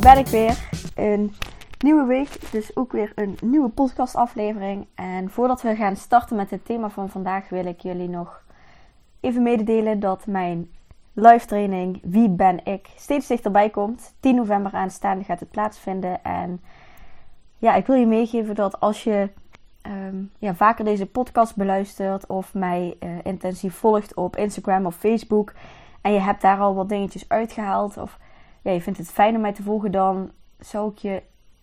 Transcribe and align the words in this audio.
Ben 0.00 0.18
ik 0.18 0.26
weer. 0.26 0.68
Een 0.94 1.34
nieuwe 1.78 2.04
week, 2.04 2.50
dus 2.50 2.76
ook 2.76 2.92
weer 2.92 3.12
een 3.14 3.36
nieuwe 3.42 3.68
podcastaflevering. 3.68 4.86
En 4.94 5.30
voordat 5.30 5.62
we 5.62 5.74
gaan 5.74 5.96
starten 5.96 6.36
met 6.36 6.50
het 6.50 6.64
thema 6.64 6.90
van 6.90 7.08
vandaag, 7.08 7.48
wil 7.48 7.66
ik 7.66 7.80
jullie 7.80 8.08
nog 8.08 8.42
even 9.20 9.42
mededelen 9.42 10.00
dat 10.00 10.26
mijn 10.26 10.70
live 11.12 11.46
training 11.46 12.00
Wie 12.02 12.28
ben 12.28 12.64
ik 12.64 12.88
steeds 12.96 13.26
dichterbij 13.26 13.70
komt. 13.70 14.14
10 14.20 14.34
november 14.34 14.72
aanstaande 14.72 15.24
gaat 15.24 15.40
het 15.40 15.50
plaatsvinden. 15.50 16.24
En 16.24 16.60
ja, 17.58 17.74
ik 17.74 17.86
wil 17.86 17.96
je 17.96 18.06
meegeven 18.06 18.54
dat 18.54 18.80
als 18.80 19.04
je 19.04 19.30
ehm, 19.82 20.16
ja, 20.38 20.54
vaker 20.54 20.84
deze 20.84 21.06
podcast 21.06 21.56
beluistert 21.56 22.26
of 22.26 22.54
mij 22.54 22.96
uh, 23.00 23.10
intensief 23.22 23.74
volgt 23.74 24.14
op 24.14 24.36
Instagram 24.36 24.86
of 24.86 24.94
Facebook 24.94 25.52
en 26.00 26.12
je 26.12 26.20
hebt 26.20 26.42
daar 26.42 26.58
al 26.58 26.74
wat 26.74 26.88
dingetjes 26.88 27.28
uitgehaald 27.28 27.96
of 27.96 28.18
ja, 28.62 28.70
je 28.70 28.80
vindt 28.80 28.98
het 28.98 29.10
fijn 29.10 29.34
om 29.34 29.40
mij 29.40 29.52
te 29.52 29.62
volgen, 29.62 29.90
dan 29.90 30.30
zou 30.58 30.90
ik 30.90 30.98
je 30.98 31.22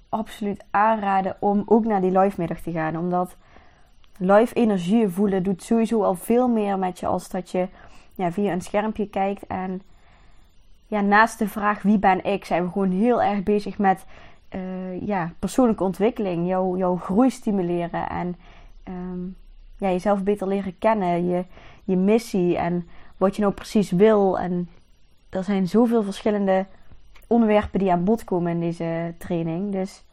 absoluut 0.10 0.64
aanraden 0.72 1.38
om 1.40 1.64
ook 1.66 1.86
naar 1.86 2.02
die 2.02 2.20
live 2.20 2.40
middag 2.40 2.60
te 2.60 2.72
gaan. 2.72 2.98
Omdat 2.98 3.36
live 4.18 4.56
energie 4.56 5.08
voelen 5.08 5.44
doet 5.44 5.64
sowieso 5.64 6.04
al 6.04 6.16
veel 6.16 6.48
meer 6.48 6.80
met 6.80 7.00
je 7.00 7.06
als 7.06 7.30
dat 7.30 7.52
je 7.52 7.68
ja, 8.14 8.32
via 8.32 8.52
een 8.52 8.62
schermpje 8.62 9.10
kijkt. 9.10 9.48
En 9.48 9.82
ja, 10.88 11.02
naast 11.02 11.40
de 11.40 11.48
vraag 11.48 11.82
wie 11.82 12.00
ben 12.00 12.24
ik, 12.24 12.46
zijn 12.46 12.64
we 12.64 12.72
gewoon 12.72 12.92
heel 12.92 13.22
erg 13.22 13.44
bezig 13.44 13.78
met 13.78 14.06
uh, 14.56 15.02
ja, 15.02 15.34
persoonlijke 15.40 15.84
ontwikkeling. 15.84 16.48
Jouw, 16.48 16.78
jouw 16.78 16.96
groei 16.96 17.30
stimuleren 17.30 18.10
en 18.10 18.36
um, 18.88 19.36
ja, 19.78 19.90
jezelf 19.90 20.24
beter 20.24 20.48
leren 20.48 20.78
kennen. 20.78 21.26
Je, 21.28 21.46
je 21.84 21.98
missie 21.98 22.58
en 22.58 22.88
wat 23.18 23.36
je 23.36 23.42
nou 23.42 23.54
precies 23.54 23.92
wil. 23.92 24.40
En 24.40 24.70
er 25.30 25.44
zijn 25.44 25.68
zoveel 25.68 26.04
verschillende 26.04 26.66
onderwerpen 27.36 27.80
die 27.80 27.92
aan 27.92 28.04
bod 28.04 28.24
komen 28.24 28.52
in 28.52 28.60
deze 28.60 29.14
training. 29.18 29.72
Dus 29.72 30.04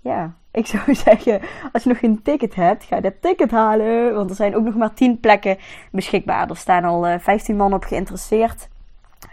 ja, 0.00 0.34
ik 0.50 0.66
zou 0.66 0.94
zeggen, 1.04 1.40
als 1.72 1.82
je 1.82 1.88
nog 1.88 1.98
geen 1.98 2.22
ticket 2.22 2.54
hebt, 2.54 2.84
ga 2.84 3.00
dat 3.00 3.14
ticket 3.20 3.50
halen. 3.50 4.14
Want 4.14 4.30
er 4.30 4.36
zijn 4.36 4.56
ook 4.56 4.64
nog 4.64 4.74
maar 4.74 4.94
10 4.94 5.20
plekken 5.20 5.58
beschikbaar. 5.90 6.50
Er 6.50 6.56
staan 6.56 6.84
al 6.84 7.06
uh, 7.06 7.14
eh, 7.14 7.20
15 7.20 7.56
man 7.56 7.74
op 7.74 7.84
geïnteresseerd 7.84 8.68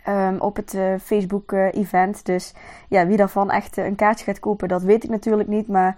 um, 0.08 0.40
op 0.40 0.56
het 0.56 0.74
uh, 0.74 0.94
Facebook-event. 1.02 2.26
dus 2.26 2.54
ja, 2.88 3.08
wie 3.08 3.18
daarvan 3.18 3.52
echt 3.52 3.78
een 3.78 3.96
kaartje 3.96 4.26
gaat 4.26 4.40
kopen, 4.40 4.68
dat 4.68 4.82
weet 4.84 5.04
ik 5.04 5.10
natuurlijk 5.10 5.50
niet. 5.50 5.68
Maar 5.68 5.98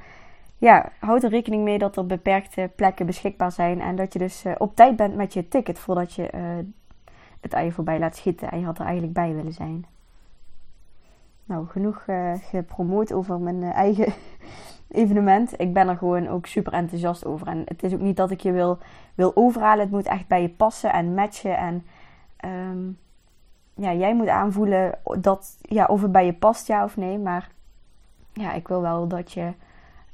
ja, 0.58 0.92
houd 1.00 1.24
er 1.24 1.30
rekening 1.30 1.64
mee 1.64 1.78
dat 1.78 1.98
er 1.98 2.06
beperkte 2.06 2.70
plekken 2.76 3.06
beschikbaar 3.06 3.52
zijn. 3.52 3.82
En 3.82 3.96
dat 3.96 4.14
je 4.14 4.20
dus 4.20 4.46
op 4.58 4.76
tijd 4.76 4.96
bent 4.96 5.16
met 5.16 5.34
je 5.34 5.48
ticket 5.48 5.80
voordat 5.80 6.14
je 6.14 6.30
het 7.42 7.64
je 7.64 7.72
voorbij 7.72 8.00
laat 8.00 8.16
schieten. 8.16 8.52
En 8.52 8.60
je 8.60 8.66
had 8.66 8.78
er 8.78 8.84
eigenlijk 8.84 9.14
bij 9.14 9.36
willen 9.36 9.54
zijn. 9.54 9.86
Nou, 11.52 11.68
genoeg 11.68 12.04
uh, 12.08 12.34
gepromoot 12.42 13.14
over 13.14 13.40
mijn 13.40 13.62
uh, 13.62 13.74
eigen 13.74 14.14
evenement. 15.02 15.60
Ik 15.60 15.74
ben 15.74 15.88
er 15.88 15.98
gewoon 15.98 16.28
ook 16.28 16.46
super 16.46 16.74
enthousiast 16.74 17.26
over. 17.26 17.48
En 17.48 17.62
het 17.66 17.84
is 17.84 17.94
ook 17.94 18.00
niet 18.00 18.18
dat 18.18 18.32
ik 18.32 18.42
je 18.42 18.52
wil, 18.52 18.78
wil 19.16 19.32
overhalen. 19.36 19.80
Het 19.80 19.92
moet 19.92 20.06
echt 20.06 20.28
bij 20.28 20.42
je 20.42 20.50
passen 20.50 20.94
en 20.94 21.14
matchen. 21.14 21.58
En 21.58 21.86
um, 22.46 22.98
ja, 23.74 23.94
jij 23.94 24.16
moet 24.16 24.28
aanvoelen 24.28 25.00
dat, 25.20 25.58
ja, 25.62 25.86
of 25.86 26.02
het 26.02 26.12
bij 26.12 26.26
je 26.26 26.34
past, 26.34 26.68
ja 26.68 26.84
of 26.84 26.98
nee. 26.98 27.20
Maar 27.20 27.50
ja, 28.34 28.54
ik 28.54 28.68
wil 28.68 28.82
wel 28.82 29.08
dat 29.08 29.32
je 29.32 29.54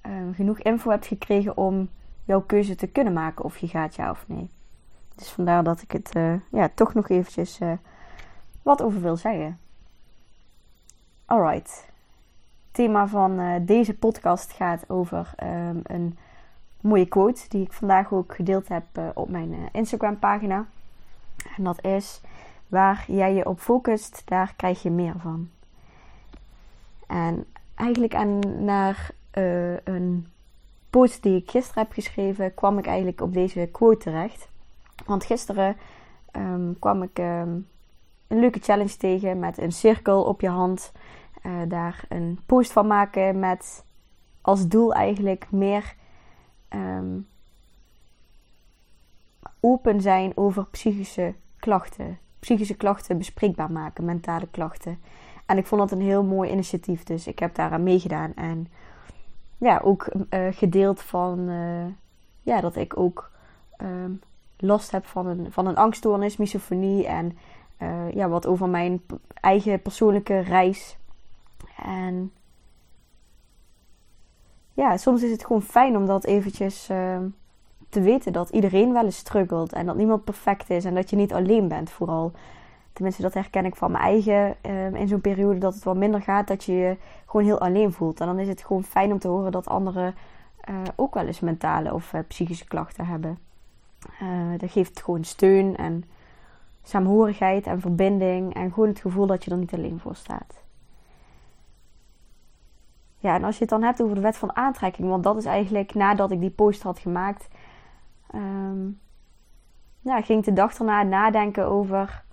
um, 0.05 0.33
genoeg 0.33 0.59
info 0.59 0.89
hebt 0.89 1.07
gekregen 1.07 1.57
om 1.57 1.89
jouw 2.23 2.41
keuze 2.41 2.75
te 2.75 2.87
kunnen 2.87 3.13
maken 3.13 3.45
of 3.45 3.57
je 3.57 3.67
gaat 3.67 3.95
ja 3.95 4.09
of 4.09 4.23
nee. 4.27 4.49
Dus 5.15 5.29
vandaar 5.29 5.63
dat 5.63 5.81
ik 5.81 5.91
het 5.91 6.15
uh, 6.15 6.33
ja, 6.51 6.69
toch 6.73 6.93
nog 6.93 7.09
eventjes 7.09 7.59
wat 8.61 8.81
over 8.81 9.01
wil 9.01 9.15
zeggen. 9.15 9.57
Alright. 11.29 11.85
Het 12.65 12.73
thema 12.73 13.07
van 13.07 13.39
uh, 13.39 13.55
deze 13.61 13.93
podcast 13.93 14.51
gaat 14.51 14.89
over 14.89 15.33
um, 15.43 15.79
een 15.83 16.17
mooie 16.81 17.05
quote 17.05 17.49
die 17.49 17.63
ik 17.63 17.73
vandaag 17.73 18.11
ook 18.13 18.35
gedeeld 18.35 18.67
heb 18.67 18.83
uh, 18.97 19.07
op 19.13 19.29
mijn 19.29 19.53
uh, 19.53 19.59
Instagram 19.71 20.19
pagina. 20.19 20.65
En 21.57 21.63
dat 21.63 21.83
is: 21.83 22.21
Waar 22.67 23.05
jij 23.07 23.33
je 23.33 23.45
op 23.45 23.59
focust, 23.59 24.21
daar 24.25 24.53
krijg 24.55 24.81
je 24.81 24.89
meer 24.89 25.13
van. 25.17 25.49
En 27.07 27.45
eigenlijk 27.75 28.15
aan, 28.15 28.63
naar 28.65 29.11
een 29.83 30.27
post 30.89 31.23
die 31.23 31.37
ik 31.37 31.49
gisteren 31.49 31.83
heb 31.83 31.91
geschreven, 31.91 32.53
kwam 32.53 32.77
ik 32.77 32.85
eigenlijk 32.85 33.21
op 33.21 33.33
deze 33.33 33.69
quote 33.71 33.97
terecht. 33.97 34.49
Want 35.05 35.25
gisteren 35.25 35.75
um, 36.31 36.79
kwam 36.79 37.03
ik 37.03 37.17
um, 37.19 37.67
een 38.27 38.39
leuke 38.39 38.59
challenge 38.59 38.97
tegen 38.97 39.39
met 39.39 39.57
een 39.57 39.71
cirkel 39.71 40.23
op 40.23 40.41
je 40.41 40.49
hand. 40.49 40.91
Uh, 41.45 41.53
daar 41.67 42.05
een 42.09 42.39
post 42.45 42.71
van 42.71 42.87
maken 42.87 43.39
met 43.39 43.85
als 44.41 44.67
doel 44.67 44.93
eigenlijk 44.93 45.51
meer 45.51 45.95
um, 46.69 47.27
open 49.59 50.01
zijn 50.01 50.31
over 50.35 50.65
psychische 50.65 51.33
klachten. 51.57 52.19
Psychische 52.39 52.75
klachten 52.75 53.17
bespreekbaar 53.17 53.71
maken, 53.71 54.05
mentale 54.05 54.47
klachten. 54.51 54.99
En 55.45 55.57
ik 55.57 55.65
vond 55.65 55.81
dat 55.81 55.91
een 55.91 56.05
heel 56.05 56.23
mooi 56.23 56.51
initiatief, 56.51 57.03
dus 57.03 57.27
ik 57.27 57.39
heb 57.39 57.55
daaraan 57.55 57.83
meegedaan. 57.83 58.33
En 58.35 58.67
ja, 59.57 59.79
ook 59.83 60.11
uh, 60.29 60.47
gedeeld 60.51 61.01
van 61.01 61.39
uh, 61.39 61.85
ja, 62.41 62.61
dat 62.61 62.75
ik 62.75 62.99
ook 62.99 63.31
um, 63.81 64.19
last 64.57 64.91
heb 64.91 65.05
van 65.05 65.27
een, 65.27 65.51
van 65.51 65.67
een 65.67 65.77
angststoornis, 65.77 66.37
misofonie. 66.37 67.07
En 67.07 67.37
uh, 67.81 68.11
ja, 68.11 68.29
wat 68.29 68.47
over 68.47 68.69
mijn 68.69 69.01
eigen 69.33 69.81
persoonlijke 69.81 70.39
reis. 70.39 70.97
En 71.83 72.31
ja, 74.73 74.97
soms 74.97 75.23
is 75.23 75.31
het 75.31 75.45
gewoon 75.45 75.61
fijn 75.61 75.97
om 75.97 76.05
dat 76.05 76.25
eventjes 76.25 76.89
uh, 76.89 77.17
te 77.89 78.01
weten. 78.01 78.33
Dat 78.33 78.49
iedereen 78.49 78.93
wel 78.93 79.03
eens 79.03 79.17
struggelt. 79.17 79.73
En 79.73 79.85
dat 79.85 79.95
niemand 79.95 80.23
perfect 80.23 80.69
is. 80.69 80.85
En 80.85 80.95
dat 80.95 81.09
je 81.09 81.15
niet 81.15 81.33
alleen 81.33 81.67
bent 81.67 81.89
vooral. 81.89 82.31
Tenminste, 82.93 83.21
dat 83.21 83.33
herken 83.33 83.65
ik 83.65 83.75
van 83.75 83.91
mijn 83.91 84.03
eigen. 84.03 84.55
Uh, 84.65 84.93
in 84.93 85.07
zo'n 85.07 85.21
periode 85.21 85.59
dat 85.59 85.73
het 85.73 85.83
wat 85.83 85.95
minder 85.95 86.21
gaat. 86.21 86.47
Dat 86.47 86.63
je 86.63 86.73
je 86.73 86.97
gewoon 87.25 87.45
heel 87.45 87.59
alleen 87.59 87.93
voelt. 87.93 88.19
En 88.19 88.25
dan 88.25 88.39
is 88.39 88.47
het 88.47 88.63
gewoon 88.63 88.83
fijn 88.83 89.11
om 89.11 89.19
te 89.19 89.27
horen 89.27 89.51
dat 89.51 89.67
anderen 89.67 90.15
uh, 90.69 90.75
ook 90.95 91.13
wel 91.13 91.25
eens 91.25 91.39
mentale 91.39 91.93
of 91.93 92.13
psychische 92.27 92.65
klachten 92.65 93.05
hebben. 93.05 93.37
dat 94.57 94.71
geeft 94.71 95.03
gewoon 95.03 95.23
steun 95.23 95.75
en 95.75 96.03
saamhorigheid 96.87 97.67
en 97.67 97.81
verbinding. 97.81 98.53
En 98.53 98.73
gewoon 98.73 98.89
het 98.89 98.99
gevoel 98.99 99.25
dat 99.25 99.43
je 99.43 99.51
er 99.51 99.57
niet 99.57 99.73
alleen 99.73 99.99
voor 99.99 100.15
staat. 100.15 100.63
Ja, 103.17 103.35
en 103.35 103.43
als 103.43 103.55
je 103.55 103.61
het 103.61 103.69
dan 103.69 103.83
hebt 103.83 104.01
over 104.01 104.15
de 104.15 104.21
wet 104.21 104.37
van 104.37 104.55
aantrekking, 104.55 105.09
want 105.09 105.23
dat 105.23 105.37
is 105.37 105.45
eigenlijk 105.45 105.93
nadat 105.93 106.31
ik 106.31 106.39
die 106.39 106.49
post 106.49 106.81
had 106.81 106.99
gemaakt, 106.99 107.47
um, 108.35 108.99
ja, 110.01 110.21
ging 110.21 110.39
ik 110.39 110.45
de 110.45 110.53
dag 110.53 110.77
erna 110.77 111.03
nadenken 111.03 111.65
over 111.65 112.23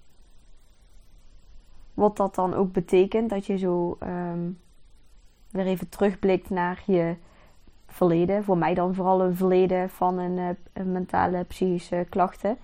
wat 1.95 2.17
dat 2.17 2.35
dan 2.35 2.55
ook 2.55 2.73
betekent. 2.73 3.31
Dat 3.31 3.47
je 3.47 3.59
zo 3.59 3.99
um, 4.03 4.59
weer 5.51 5.67
even 5.67 5.89
terugblikt 5.89 6.51
naar 6.51 6.83
je 6.87 7.17
verleden. 7.87 8.45
Voor 8.45 8.59
mij 8.59 8.75
dan 8.75 8.95
vooral 8.95 9.23
een 9.23 9.37
verleden 9.37 9.91
van 9.91 10.19
een, 10.19 10.39
eh, 10.39 10.49
een 10.73 10.93
mentale 10.93 11.45
psychische 11.45 12.07
klachten. 12.09 12.59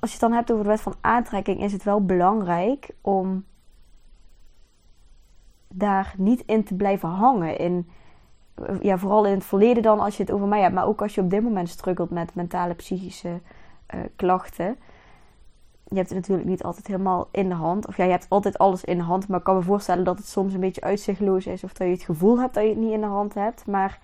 Als 0.00 0.10
je 0.10 0.18
het 0.18 0.28
dan 0.28 0.32
hebt 0.32 0.50
over 0.50 0.64
de 0.64 0.70
wet 0.70 0.80
van 0.80 0.94
aantrekking, 1.00 1.62
is 1.62 1.72
het 1.72 1.82
wel 1.82 2.04
belangrijk 2.04 2.90
om 3.00 3.44
daar 5.68 6.14
niet 6.16 6.42
in 6.46 6.64
te 6.64 6.74
blijven 6.74 7.08
hangen. 7.08 7.58
In, 7.58 7.88
ja, 8.80 8.98
vooral 8.98 9.26
in 9.26 9.34
het 9.34 9.44
verleden 9.44 9.82
dan 9.82 10.00
als 10.00 10.16
je 10.16 10.22
het 10.22 10.32
over 10.32 10.46
mij 10.46 10.60
hebt. 10.60 10.74
Maar 10.74 10.86
ook 10.86 11.02
als 11.02 11.14
je 11.14 11.20
op 11.20 11.30
dit 11.30 11.42
moment 11.42 11.68
struggelt 11.68 12.10
met 12.10 12.34
mentale 12.34 12.74
psychische 12.74 13.40
uh, 13.94 14.00
klachten. 14.16 14.76
je 15.88 15.96
hebt 15.96 16.08
het 16.08 16.18
natuurlijk 16.18 16.48
niet 16.48 16.62
altijd 16.62 16.86
helemaal 16.86 17.28
in 17.30 17.48
de 17.48 17.54
hand. 17.54 17.86
Of 17.86 17.96
ja, 17.96 18.04
je 18.04 18.10
hebt 18.10 18.26
altijd 18.28 18.58
alles 18.58 18.84
in 18.84 18.96
de 18.96 19.04
hand. 19.04 19.28
Maar 19.28 19.38
ik 19.38 19.44
kan 19.44 19.56
me 19.56 19.62
voorstellen 19.62 20.04
dat 20.04 20.18
het 20.18 20.28
soms 20.28 20.54
een 20.54 20.60
beetje 20.60 20.80
uitzichtloos 20.80 21.46
is. 21.46 21.64
Of 21.64 21.72
dat 21.72 21.86
je 21.86 21.92
het 21.92 22.02
gevoel 22.02 22.40
hebt 22.40 22.54
dat 22.54 22.62
je 22.62 22.68
het 22.68 22.78
niet 22.78 22.92
in 22.92 23.00
de 23.00 23.06
hand 23.06 23.34
hebt. 23.34 23.66
Maar 23.66 24.00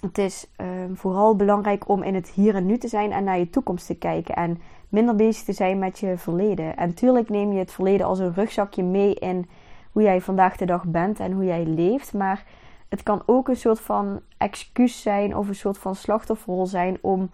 het 0.00 0.18
is 0.18 0.46
ehm, 0.56 0.94
vooral 0.94 1.36
belangrijk 1.36 1.88
om 1.88 2.02
in 2.02 2.14
het 2.14 2.28
hier 2.28 2.54
en 2.54 2.66
nu 2.66 2.78
te 2.78 2.88
zijn 2.88 3.12
en 3.12 3.24
naar 3.24 3.38
je 3.38 3.50
toekomst 3.50 3.86
te 3.86 3.94
kijken. 3.94 4.34
En 4.34 4.60
minder 4.88 5.14
bezig 5.14 5.44
te 5.44 5.52
zijn 5.52 5.78
met 5.78 5.98
je 5.98 6.18
verleden. 6.18 6.76
En 6.76 6.94
tuurlijk 6.94 7.28
neem 7.28 7.52
je 7.52 7.58
het 7.58 7.72
verleden 7.72 8.06
als 8.06 8.18
een 8.18 8.34
rugzakje 8.34 8.82
mee 8.82 9.14
in 9.14 9.48
hoe 9.92 10.02
jij 10.02 10.20
vandaag 10.20 10.56
de 10.56 10.66
dag 10.66 10.84
bent 10.84 11.20
en 11.20 11.32
hoe 11.32 11.44
jij 11.44 11.64
leeft. 11.64 12.14
Maar 12.14 12.44
het 12.88 13.02
kan 13.02 13.22
ook 13.26 13.48
een 13.48 13.56
soort 13.56 13.80
van 13.80 14.20
excuus 14.36 15.02
zijn 15.02 15.36
of 15.36 15.48
een 15.48 15.54
soort 15.54 15.78
van 15.78 15.94
slachtofferrol 15.94 16.66
zijn 16.66 16.98
om 17.00 17.30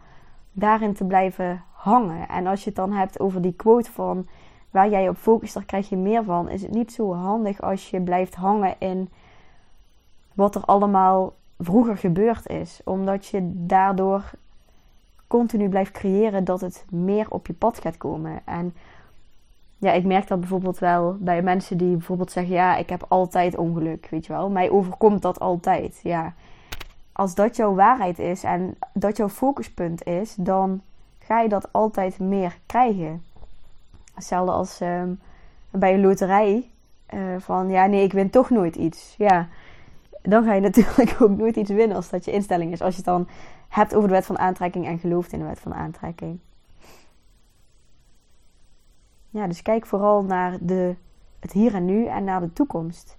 daarin 0.52 0.94
te 0.94 1.04
blijven 1.04 1.64
hangen. 1.72 2.28
En 2.28 2.46
als 2.46 2.60
je 2.60 2.66
het 2.66 2.76
dan 2.76 2.92
hebt 2.92 3.20
over 3.20 3.40
die 3.40 3.54
quote 3.54 3.92
van 3.92 4.26
waar 4.70 4.88
jij 4.88 5.08
op 5.08 5.16
focust, 5.16 5.54
daar 5.54 5.64
krijg 5.64 5.88
je 5.88 5.96
meer 5.96 6.24
van. 6.24 6.48
Is 6.48 6.62
het 6.62 6.70
niet 6.70 6.92
zo 6.92 7.14
handig 7.14 7.62
als 7.62 7.90
je 7.90 8.00
blijft 8.00 8.34
hangen 8.34 8.74
in 8.78 9.10
wat 10.34 10.54
er 10.54 10.64
allemaal 10.64 11.34
vroeger 11.58 11.96
gebeurd 11.96 12.48
is. 12.48 12.80
Omdat 12.84 13.26
je 13.26 13.50
daardoor 13.54 14.30
continu 15.26 15.68
blijft 15.68 15.92
creëren 15.92 16.44
dat 16.44 16.60
het 16.60 16.84
meer 16.90 17.26
op 17.30 17.46
je 17.46 17.52
pad 17.52 17.78
gaat 17.78 17.96
komen. 17.96 18.40
En 18.44 18.74
ja, 19.78 19.92
ik 19.92 20.04
merk 20.04 20.28
dat 20.28 20.40
bijvoorbeeld 20.40 20.78
wel 20.78 21.16
bij 21.20 21.42
mensen 21.42 21.76
die 21.76 21.96
bijvoorbeeld 21.96 22.32
zeggen: 22.32 22.54
Ja, 22.54 22.76
ik 22.76 22.88
heb 22.88 23.04
altijd 23.08 23.56
ongeluk. 23.56 24.06
Weet 24.10 24.26
je 24.26 24.32
wel, 24.32 24.50
mij 24.50 24.70
overkomt 24.70 25.22
dat 25.22 25.40
altijd. 25.40 26.00
Ja, 26.02 26.34
als 27.12 27.34
dat 27.34 27.56
jouw 27.56 27.74
waarheid 27.74 28.18
is 28.18 28.42
en 28.42 28.78
dat 28.92 29.16
jouw 29.16 29.28
focuspunt 29.28 30.04
is, 30.04 30.34
dan 30.34 30.80
ga 31.18 31.40
je 31.40 31.48
dat 31.48 31.72
altijd 31.72 32.18
meer 32.18 32.58
krijgen. 32.66 33.22
Hetzelfde 34.14 34.52
als 34.52 34.80
ehm, 34.80 35.12
bij 35.70 35.94
een 35.94 36.00
loterij. 36.00 36.68
Uh, 37.14 37.20
van 37.38 37.68
ja, 37.68 37.86
nee, 37.86 38.02
ik 38.02 38.12
win 38.12 38.30
toch 38.30 38.50
nooit 38.50 38.76
iets. 38.76 39.14
Ja, 39.18 39.48
dan 40.28 40.44
ga 40.44 40.54
je 40.54 40.60
natuurlijk 40.60 41.16
ook 41.22 41.36
nooit 41.36 41.56
iets 41.56 41.70
winnen 41.70 41.96
als 41.96 42.10
dat 42.10 42.24
je 42.24 42.32
instelling 42.32 42.72
is. 42.72 42.80
Als 42.80 42.90
je 42.90 42.96
het 42.96 43.10
dan 43.10 43.28
hebt 43.68 43.94
over 43.94 44.08
de 44.08 44.14
wet 44.14 44.26
van 44.26 44.38
aantrekking 44.38 44.86
en 44.86 44.98
gelooft 44.98 45.32
in 45.32 45.38
de 45.38 45.44
wet 45.44 45.60
van 45.60 45.74
aantrekking. 45.74 46.38
Ja, 49.30 49.46
dus 49.46 49.62
kijk 49.62 49.86
vooral 49.86 50.22
naar 50.22 50.58
de, 50.60 50.94
het 51.40 51.52
hier 51.52 51.74
en 51.74 51.84
nu 51.84 52.06
en 52.06 52.24
naar 52.24 52.40
de 52.40 52.52
toekomst. 52.52 53.18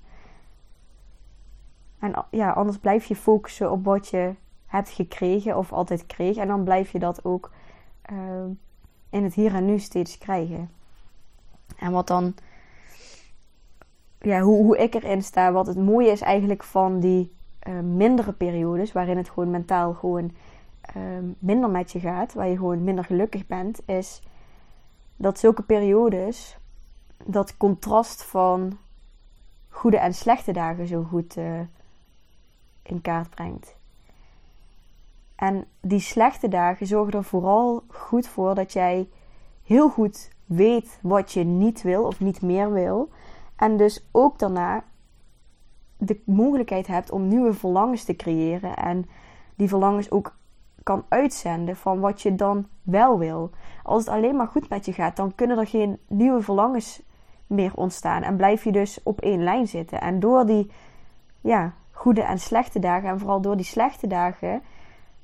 En 2.00 2.26
ja, 2.30 2.52
anders 2.52 2.78
blijf 2.78 3.06
je 3.06 3.16
focussen 3.16 3.72
op 3.72 3.86
wat 3.86 4.08
je 4.08 4.34
hebt 4.66 4.90
gekregen 4.90 5.58
of 5.58 5.74
altijd 5.74 6.06
kreeg. 6.06 6.36
En 6.36 6.48
dan 6.48 6.64
blijf 6.64 6.92
je 6.92 7.00
dat 7.00 7.26
ook 7.26 7.52
uh, 8.12 8.18
in 9.10 9.24
het 9.24 9.34
hier 9.34 9.54
en 9.54 9.66
nu 9.66 9.80
steeds 9.80 10.18
krijgen. 10.18 10.70
En 11.78 11.92
wat 11.92 12.08
dan, 12.08 12.36
ja, 14.26 14.42
hoe, 14.42 14.64
hoe 14.64 14.78
ik 14.78 14.94
erin 14.94 15.24
sta, 15.24 15.52
wat 15.52 15.68
het 15.68 15.78
mooie 15.78 16.12
is 16.12 16.22
eigenlijk 16.22 16.64
van 16.64 17.00
die 17.00 17.34
uh, 17.68 17.80
mindere 17.80 18.34
periodes, 18.34 18.92
waarin 18.92 19.18
het 19.18 19.30
gewoon 19.30 19.52
mentaal 19.52 19.94
gewoon 19.94 20.32
uh, 20.96 21.04
minder 21.40 21.70
met 21.70 21.92
je 21.92 22.00
gaat, 22.00 22.34
waar 22.34 22.48
je 22.48 22.58
gewoon 22.58 22.84
minder 22.84 23.04
gelukkig 23.04 23.48
bent, 23.48 23.82
is 23.86 24.22
dat 25.16 25.40
zulke 25.40 25.62
periodes 25.62 26.58
dat 27.24 27.58
contrast 27.58 28.24
van 28.24 28.78
goede 29.70 29.98
en 29.98 30.14
slechte 30.14 30.52
dagen 30.52 30.88
zo 30.88 31.04
goed 31.04 31.38
uh, 31.38 31.60
in 32.84 33.02
kaart 33.02 33.30
brengt. 33.30 33.76
En 35.36 35.66
die 35.82 36.00
slechte 36.00 36.48
dagen 36.48 36.88
zorgen 36.88 37.14
er 37.14 37.24
vooral 37.24 37.84
goed 37.88 38.28
voor 38.28 38.56
dat 38.56 38.74
jij 38.74 39.10
heel 39.64 39.90
goed 39.90 40.30
weet 40.46 41.00
wat 41.02 41.32
je 41.32 41.44
niet 41.44 41.82
wil 41.82 42.04
of 42.04 42.20
niet 42.20 42.42
meer 42.42 42.72
wil. 42.72 43.10
En 43.56 43.78
dus 43.78 44.06
ook 44.12 44.40
daarna 44.40 44.84
de 45.98 46.22
mogelijkheid 46.26 46.88
hebt 46.88 47.12
om 47.12 47.28
nieuwe 47.28 47.54
verlangens 47.54 48.04
te 48.04 48.16
creëren. 48.16 48.76
En 48.76 49.06
die 49.56 49.68
verlangens 49.68 50.12
ook 50.12 50.36
kan 50.84 51.06
uitzenden 51.10 51.76
van 51.76 52.00
wat 52.00 52.22
je 52.22 52.36
dan 52.36 52.68
wel 52.82 53.20
wil. 53.20 53.50
Als 53.84 54.06
het 54.06 54.14
alleen 54.14 54.36
maar 54.36 54.48
goed 54.48 54.70
met 54.70 54.86
je 54.86 54.94
gaat, 54.94 55.16
dan 55.16 55.36
kunnen 55.36 55.58
er 55.58 55.68
geen 55.68 56.00
nieuwe 56.08 56.42
verlangens 56.42 57.02
meer 57.48 57.72
ontstaan. 57.76 58.22
En 58.22 58.36
blijf 58.36 58.64
je 58.64 58.72
dus 58.72 59.00
op 59.04 59.22
één 59.22 59.44
lijn 59.44 59.68
zitten. 59.68 60.02
En 60.02 60.20
door 60.20 60.46
die 60.46 60.72
ja, 61.42 61.74
goede 61.92 62.22
en 62.22 62.40
slechte 62.40 62.80
dagen, 62.80 63.10
en 63.10 63.20
vooral 63.20 63.42
door 63.42 63.56
die 63.56 63.66
slechte 63.66 64.08
dagen, 64.08 64.62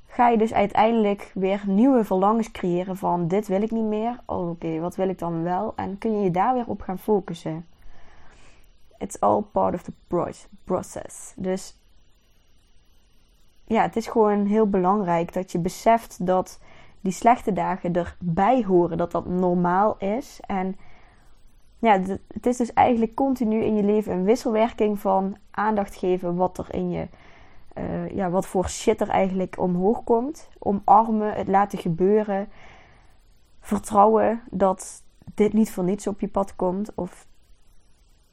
ga 0.07 0.29
je 0.29 0.37
dus 0.37 0.53
uiteindelijk 0.53 1.31
weer 1.33 1.63
nieuwe 1.65 2.03
verlangens 2.03 2.51
creëren 2.51 2.97
van 2.97 3.27
dit 3.27 3.47
wil 3.47 3.61
ik 3.61 3.71
niet 3.71 3.85
meer. 3.85 4.19
Oh, 4.25 4.49
oké, 4.49 4.79
wat 4.79 4.95
wil 4.95 5.09
ik 5.09 5.19
dan 5.19 5.43
wel? 5.43 5.73
En 5.75 5.97
kun 5.97 6.11
je 6.17 6.23
je 6.23 6.31
daar 6.31 6.53
weer 6.53 6.67
op 6.67 6.81
gaan 6.81 6.99
focussen. 6.99 7.65
It's 9.01 9.19
all 9.19 9.42
part 9.42 9.74
of 9.74 9.81
the 9.81 9.94
process. 10.63 11.33
Dus 11.36 11.77
ja, 13.65 13.81
het 13.81 13.95
is 13.95 14.07
gewoon 14.07 14.45
heel 14.45 14.69
belangrijk 14.69 15.33
dat 15.33 15.51
je 15.51 15.59
beseft 15.59 16.25
dat 16.25 16.59
die 17.01 17.12
slechte 17.12 17.53
dagen 17.53 17.94
erbij 17.94 18.63
horen, 18.63 18.98
dat 18.98 19.12
dat 19.12 19.25
normaal 19.25 19.98
is. 19.98 20.39
En 20.45 20.75
ja, 21.80 22.01
het 22.33 22.45
is 22.45 22.57
dus 22.57 22.74
eigenlijk 22.74 23.15
continu 23.15 23.63
in 23.63 23.75
je 23.75 23.83
leven 23.83 24.13
een 24.13 24.24
wisselwerking 24.24 25.00
van 25.00 25.38
aandacht 25.51 25.95
geven 25.95 26.36
wat 26.36 26.57
er 26.57 26.74
in 26.74 26.89
je, 26.89 27.07
uh, 27.77 28.09
ja, 28.09 28.30
wat 28.30 28.48
voor 28.48 28.69
shit 28.69 29.01
er 29.01 29.09
eigenlijk 29.09 29.59
omhoog 29.59 30.03
komt. 30.03 30.50
Omarmen, 30.59 31.33
het 31.33 31.48
laten 31.48 31.80
gebeuren. 31.80 32.50
Vertrouwen 33.59 34.42
dat 34.50 35.03
dit 35.36 35.53
niet 35.53 35.71
voor 35.71 35.83
niets 35.83 36.07
op 36.07 36.19
je 36.19 36.27
pad 36.27 36.56
komt. 36.56 36.92
Of, 36.95 37.27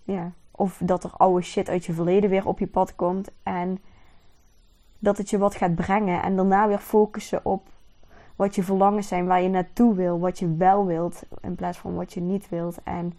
ja, 0.05 0.32
of 0.58 0.81
dat 0.84 1.05
er 1.05 1.12
oude 1.16 1.43
shit 1.43 1.69
uit 1.69 1.84
je 1.84 1.93
verleden 1.93 2.31
weer 2.31 2.46
op 2.46 2.58
je 2.58 2.66
pad 2.66 2.94
komt. 2.94 3.31
En 3.43 3.78
dat 4.99 5.19
het 5.19 5.31
je 5.31 5.38
wat 5.38 5.55
gaat 5.55 5.75
brengen. 5.75 6.22
En 6.22 6.37
daarna 6.37 6.69
weer 6.69 6.78
focussen 6.78 7.44
op 7.44 7.69
wat 8.37 8.55
je 8.55 8.62
verlangens 8.62 9.08
zijn, 9.08 9.26
waar 9.26 9.43
je 9.43 9.49
naartoe 9.49 9.94
wil, 9.94 10.19
wat 10.19 10.38
je 10.38 10.55
wel 10.56 10.87
wilt, 10.87 11.22
in 11.40 11.55
plaats 11.55 11.78
van 11.78 11.94
wat 11.94 12.12
je 12.12 12.20
niet 12.20 12.49
wilt. 12.49 12.78
En 12.82 13.12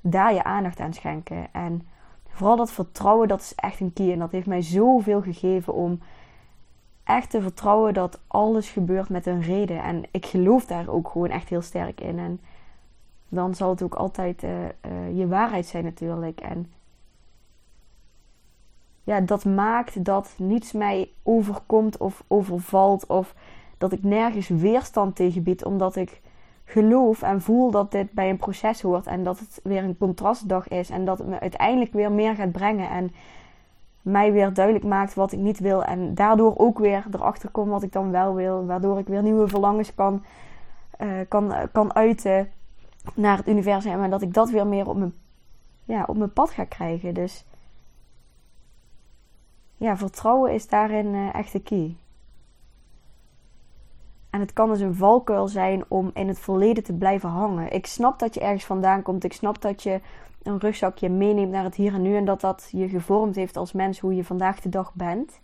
daar 0.00 0.34
je 0.34 0.44
aandacht 0.44 0.80
aan 0.80 0.92
schenken. 0.92 1.52
En 1.52 1.88
vooral 2.28 2.56
dat 2.56 2.70
vertrouwen, 2.70 3.28
dat 3.28 3.40
is 3.40 3.54
echt 3.54 3.80
een 3.80 3.92
key. 3.92 4.12
En 4.12 4.18
dat 4.18 4.32
heeft 4.32 4.46
mij 4.46 4.62
zoveel 4.62 5.22
gegeven 5.22 5.74
om 5.74 6.00
echt 7.04 7.30
te 7.30 7.42
vertrouwen 7.42 7.94
dat 7.94 8.20
alles 8.26 8.70
gebeurt 8.70 9.08
met 9.08 9.26
een 9.26 9.42
reden. 9.42 9.82
En 9.82 10.02
ik 10.10 10.26
geloof 10.26 10.66
daar 10.66 10.88
ook 10.88 11.08
gewoon 11.08 11.30
echt 11.30 11.48
heel 11.48 11.62
sterk 11.62 12.00
in. 12.00 12.18
En 12.18 12.40
dan 13.28 13.54
zal 13.54 13.70
het 13.70 13.82
ook 13.82 13.94
altijd 13.94 14.42
uh, 14.42 14.50
uh, 14.64 15.18
je 15.18 15.28
waarheid 15.28 15.66
zijn 15.66 15.84
natuurlijk. 15.84 16.40
En 16.40 16.72
ja, 19.04 19.20
dat 19.20 19.44
maakt 19.44 20.04
dat 20.04 20.34
niets 20.36 20.72
mij 20.72 21.10
overkomt 21.22 21.96
of 21.96 22.24
overvalt. 22.26 23.06
Of 23.06 23.34
dat 23.78 23.92
ik 23.92 24.02
nergens 24.02 24.48
weerstand 24.48 25.16
tegen 25.16 25.42
bied. 25.42 25.64
Omdat 25.64 25.96
ik 25.96 26.20
geloof 26.64 27.22
en 27.22 27.40
voel 27.40 27.70
dat 27.70 27.92
dit 27.92 28.12
bij 28.12 28.30
een 28.30 28.36
proces 28.36 28.80
hoort. 28.82 29.06
En 29.06 29.24
dat 29.24 29.38
het 29.38 29.60
weer 29.62 29.84
een 29.84 29.98
contrastdag 29.98 30.68
is. 30.68 30.90
En 30.90 31.04
dat 31.04 31.18
het 31.18 31.26
me 31.26 31.40
uiteindelijk 31.40 31.92
weer 31.92 32.12
meer 32.12 32.34
gaat 32.34 32.52
brengen. 32.52 32.90
En 32.90 33.10
mij 34.02 34.32
weer 34.32 34.52
duidelijk 34.52 34.84
maakt 34.84 35.14
wat 35.14 35.32
ik 35.32 35.38
niet 35.38 35.58
wil. 35.58 35.84
En 35.84 36.14
daardoor 36.14 36.54
ook 36.56 36.78
weer 36.78 37.04
erachter 37.10 37.50
kom 37.50 37.68
wat 37.68 37.82
ik 37.82 37.92
dan 37.92 38.10
wel 38.10 38.34
wil. 38.34 38.66
Waardoor 38.66 38.98
ik 38.98 39.06
weer 39.06 39.22
nieuwe 39.22 39.48
verlangens 39.48 39.94
kan, 39.94 40.24
uh, 41.00 41.08
kan, 41.28 41.54
kan 41.72 41.94
uiten 41.94 42.48
naar 43.14 43.36
het 43.36 43.48
universum. 43.48 44.02
En 44.02 44.10
dat 44.10 44.22
ik 44.22 44.34
dat 44.34 44.50
weer 44.50 44.66
meer 44.66 44.88
op 44.88 44.96
mijn, 44.96 45.14
ja, 45.84 46.04
op 46.06 46.16
mijn 46.16 46.32
pad 46.32 46.50
ga 46.50 46.64
krijgen. 46.64 47.14
Dus 47.14 47.44
ja, 49.76 49.96
vertrouwen 49.96 50.54
is 50.54 50.68
daarin 50.68 51.06
uh, 51.06 51.34
echt 51.34 51.52
de 51.52 51.60
key. 51.60 51.96
En 54.30 54.40
het 54.40 54.52
kan 54.52 54.68
dus 54.68 54.80
een 54.80 54.94
valkuil 54.94 55.48
zijn 55.48 55.84
om 55.88 56.10
in 56.14 56.28
het 56.28 56.38
verleden 56.38 56.82
te 56.82 56.92
blijven 56.92 57.28
hangen. 57.28 57.72
Ik 57.72 57.86
snap 57.86 58.18
dat 58.18 58.34
je 58.34 58.40
ergens 58.40 58.64
vandaan 58.64 59.02
komt. 59.02 59.24
Ik 59.24 59.32
snap 59.32 59.60
dat 59.60 59.82
je 59.82 60.00
een 60.42 60.58
rugzakje 60.58 61.08
meeneemt 61.08 61.50
naar 61.50 61.64
het 61.64 61.74
hier 61.74 61.94
en 61.94 62.02
nu. 62.02 62.16
En 62.16 62.24
dat 62.24 62.40
dat 62.40 62.68
je 62.72 62.88
gevormd 62.88 63.34
heeft 63.34 63.56
als 63.56 63.72
mens 63.72 63.98
hoe 63.98 64.14
je 64.14 64.24
vandaag 64.24 64.60
de 64.60 64.68
dag 64.68 64.94
bent. 64.94 65.40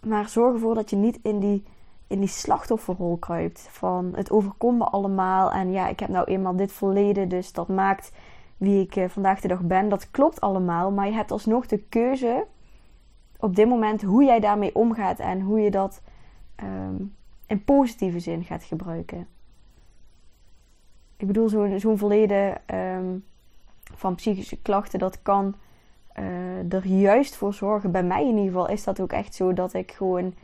Maar 0.00 0.28
zorg 0.28 0.54
ervoor 0.54 0.74
dat 0.74 0.90
je 0.90 0.96
niet 0.96 1.18
in 1.22 1.38
die, 1.38 1.64
in 2.06 2.18
die 2.18 2.28
slachtofferrol 2.28 3.16
kruipt. 3.16 3.66
Van 3.70 4.12
het 4.14 4.30
overkomt 4.30 4.78
me 4.78 4.84
allemaal. 4.84 5.52
En 5.52 5.72
ja, 5.72 5.88
ik 5.88 6.00
heb 6.00 6.08
nou 6.08 6.24
eenmaal 6.24 6.56
dit 6.56 6.72
verleden. 6.72 7.28
Dus 7.28 7.52
dat 7.52 7.68
maakt 7.68 8.12
wie 8.56 8.82
ik 8.82 8.96
eh, 8.96 9.08
vandaag 9.08 9.40
de 9.40 9.48
dag 9.48 9.60
ben. 9.60 9.88
Dat 9.88 10.10
klopt 10.10 10.40
allemaal. 10.40 10.90
Maar 10.90 11.06
je 11.06 11.12
hebt 11.12 11.30
alsnog 11.30 11.66
de 11.66 11.78
keuze 11.78 12.46
op 13.38 13.56
dit 13.56 13.68
moment 13.68 14.02
hoe 14.02 14.24
jij 14.24 14.40
daarmee 14.40 14.74
omgaat. 14.74 15.18
En 15.18 15.40
hoe 15.40 15.60
je 15.60 15.70
dat 15.70 16.02
um, 16.62 17.14
in 17.46 17.64
positieve 17.64 18.18
zin 18.18 18.44
gaat 18.44 18.64
gebruiken. 18.64 19.26
Ik 21.16 21.26
bedoel, 21.26 21.48
zo'n 21.78 21.98
verleden 21.98 22.60
um, 22.74 23.24
van 23.94 24.14
psychische 24.14 24.62
klachten, 24.62 24.98
dat 24.98 25.22
kan 25.22 25.54
uh, 26.18 26.72
er 26.72 26.86
juist 26.86 27.36
voor 27.36 27.54
zorgen. 27.54 27.90
Bij 27.90 28.02
mij 28.02 28.20
in 28.20 28.28
ieder 28.28 28.44
geval 28.44 28.68
is 28.68 28.84
dat 28.84 29.00
ook 29.00 29.12
echt 29.12 29.34
zo 29.34 29.52
dat 29.52 29.74
ik 29.74 29.92
gewoon 29.92 30.34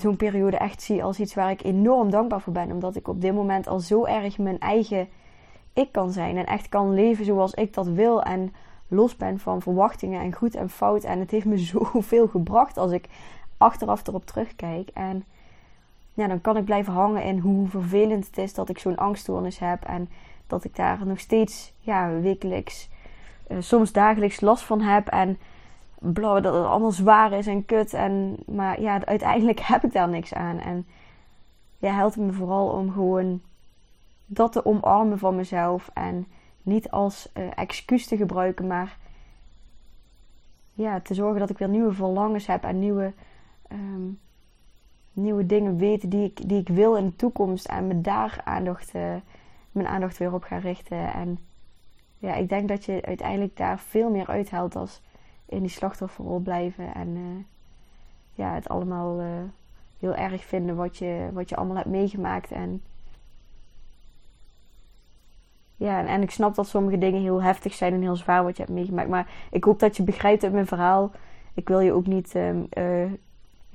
zo'n 0.00 0.16
periode 0.16 0.56
echt 0.56 0.82
zie 0.82 1.04
als 1.04 1.20
iets 1.20 1.34
waar 1.34 1.50
ik 1.50 1.62
enorm 1.62 2.10
dankbaar 2.10 2.40
voor 2.40 2.52
ben. 2.52 2.72
Omdat 2.72 2.96
ik 2.96 3.08
op 3.08 3.20
dit 3.20 3.34
moment 3.34 3.66
al 3.66 3.80
zo 3.80 4.04
erg 4.04 4.38
mijn 4.38 4.58
eigen 4.58 5.08
ik 5.72 5.92
kan 5.92 6.12
zijn. 6.12 6.36
En 6.36 6.46
echt 6.46 6.68
kan 6.68 6.94
leven 6.94 7.24
zoals 7.24 7.54
ik 7.54 7.74
dat 7.74 7.86
wil. 7.86 8.22
En 8.22 8.54
los 8.88 9.16
ben 9.16 9.38
van 9.38 9.62
verwachtingen 9.62 10.20
en 10.20 10.32
goed 10.32 10.54
en 10.54 10.70
fout. 10.70 11.04
En 11.04 11.18
het 11.18 11.30
heeft 11.30 11.46
me 11.46 11.58
zoveel 11.74 12.28
gebracht 12.28 12.76
als 12.78 12.92
ik 12.92 13.08
achteraf 13.56 14.06
erop 14.06 14.26
terugkijk. 14.26 14.88
En 14.94 15.24
ja, 16.14 16.26
dan 16.26 16.40
kan 16.40 16.56
ik 16.56 16.64
blijven 16.64 16.92
hangen 16.92 17.22
in 17.22 17.38
hoe 17.38 17.68
vervelend 17.68 18.26
het 18.26 18.38
is 18.38 18.54
dat 18.54 18.68
ik 18.68 18.78
zo'n 18.78 18.96
angststoornis 18.96 19.58
heb. 19.58 19.84
En 19.84 20.08
dat 20.46 20.64
ik 20.64 20.76
daar 20.76 21.06
nog 21.06 21.20
steeds 21.20 21.72
ja, 21.78 22.20
wekelijks, 22.20 22.88
uh, 23.48 23.56
soms 23.60 23.92
dagelijks 23.92 24.40
last 24.40 24.64
van 24.64 24.80
heb. 24.80 25.08
En 25.08 25.38
blauw, 25.98 26.40
dat 26.40 26.54
het 26.54 26.64
allemaal 26.64 26.90
zwaar 26.90 27.32
is 27.32 27.46
en 27.46 27.64
kut. 27.64 27.94
En, 27.94 28.36
maar 28.46 28.80
ja, 28.80 29.04
uiteindelijk 29.04 29.60
heb 29.60 29.84
ik 29.84 29.92
daar 29.92 30.08
niks 30.08 30.34
aan. 30.34 30.58
En 30.58 30.86
ja, 31.78 31.94
helpt 31.94 32.16
me 32.16 32.32
vooral 32.32 32.68
om 32.68 32.92
gewoon 32.92 33.40
dat 34.26 34.52
te 34.52 34.64
omarmen 34.64 35.18
van 35.18 35.36
mezelf. 35.36 35.90
En 35.94 36.26
niet 36.62 36.90
als 36.90 37.30
uh, 37.34 37.44
excuus 37.54 38.06
te 38.06 38.16
gebruiken, 38.16 38.66
maar 38.66 38.98
ja, 40.72 41.00
te 41.00 41.14
zorgen 41.14 41.40
dat 41.40 41.50
ik 41.50 41.58
weer 41.58 41.68
nieuwe 41.68 41.92
verlangens 41.92 42.46
heb 42.46 42.64
en 42.64 42.78
nieuwe, 42.78 43.12
um, 43.72 44.20
nieuwe 45.12 45.46
dingen 45.46 45.76
weet 45.76 46.10
die 46.10 46.24
ik, 46.24 46.48
die 46.48 46.60
ik 46.60 46.68
wil 46.68 46.96
in 46.96 47.04
de 47.04 47.16
toekomst. 47.16 47.66
En 47.66 47.86
me 47.86 48.00
daar 48.00 48.40
aandacht, 48.44 48.94
uh, 48.94 49.14
mijn 49.72 49.86
aandacht 49.86 50.18
weer 50.18 50.32
op 50.32 50.42
ga 50.42 50.56
richten. 50.56 51.12
En 51.12 51.38
ja, 52.18 52.34
ik 52.34 52.48
denk 52.48 52.68
dat 52.68 52.84
je 52.84 53.02
uiteindelijk 53.04 53.56
daar 53.56 53.78
veel 53.78 54.10
meer 54.10 54.26
uithaalt 54.26 54.76
als 54.76 55.02
in 55.46 55.60
die 55.60 55.70
slachtofferrol 55.70 56.38
blijven. 56.38 56.94
En 56.94 57.08
uh, 57.08 57.44
ja, 58.32 58.54
het 58.54 58.68
allemaal 58.68 59.20
heel 59.98 60.14
erg 60.14 60.44
vinden 60.44 60.76
wat 60.76 60.96
je, 60.96 61.28
wat 61.32 61.48
je 61.48 61.56
allemaal 61.56 61.76
hebt 61.76 61.88
meegemaakt. 61.88 62.50
En 62.50 62.82
ja, 65.76 65.98
en, 65.98 66.06
en, 66.06 66.22
ik 66.22 66.30
snap 66.30 66.54
dat 66.54 66.68
sommige 66.68 66.98
dingen 66.98 67.20
heel 67.20 67.42
heftig 67.42 67.74
zijn 67.74 67.92
en 67.92 68.00
heel 68.00 68.16
zwaar 68.16 68.44
wat 68.44 68.56
je 68.56 68.62
hebt 68.62 68.74
meegemaakt. 68.74 69.08
Maar 69.08 69.28
ik 69.50 69.64
hoop 69.64 69.78
dat 69.78 69.96
je 69.96 70.02
begrijpt 70.02 70.44
uit 70.44 70.52
mijn 70.52 70.66
verhaal. 70.66 71.10
Ik 71.54 71.68
wil 71.68 71.80
je 71.80 71.92
ook 71.92 72.06
niet 72.06 72.34
uh, 72.34 73.12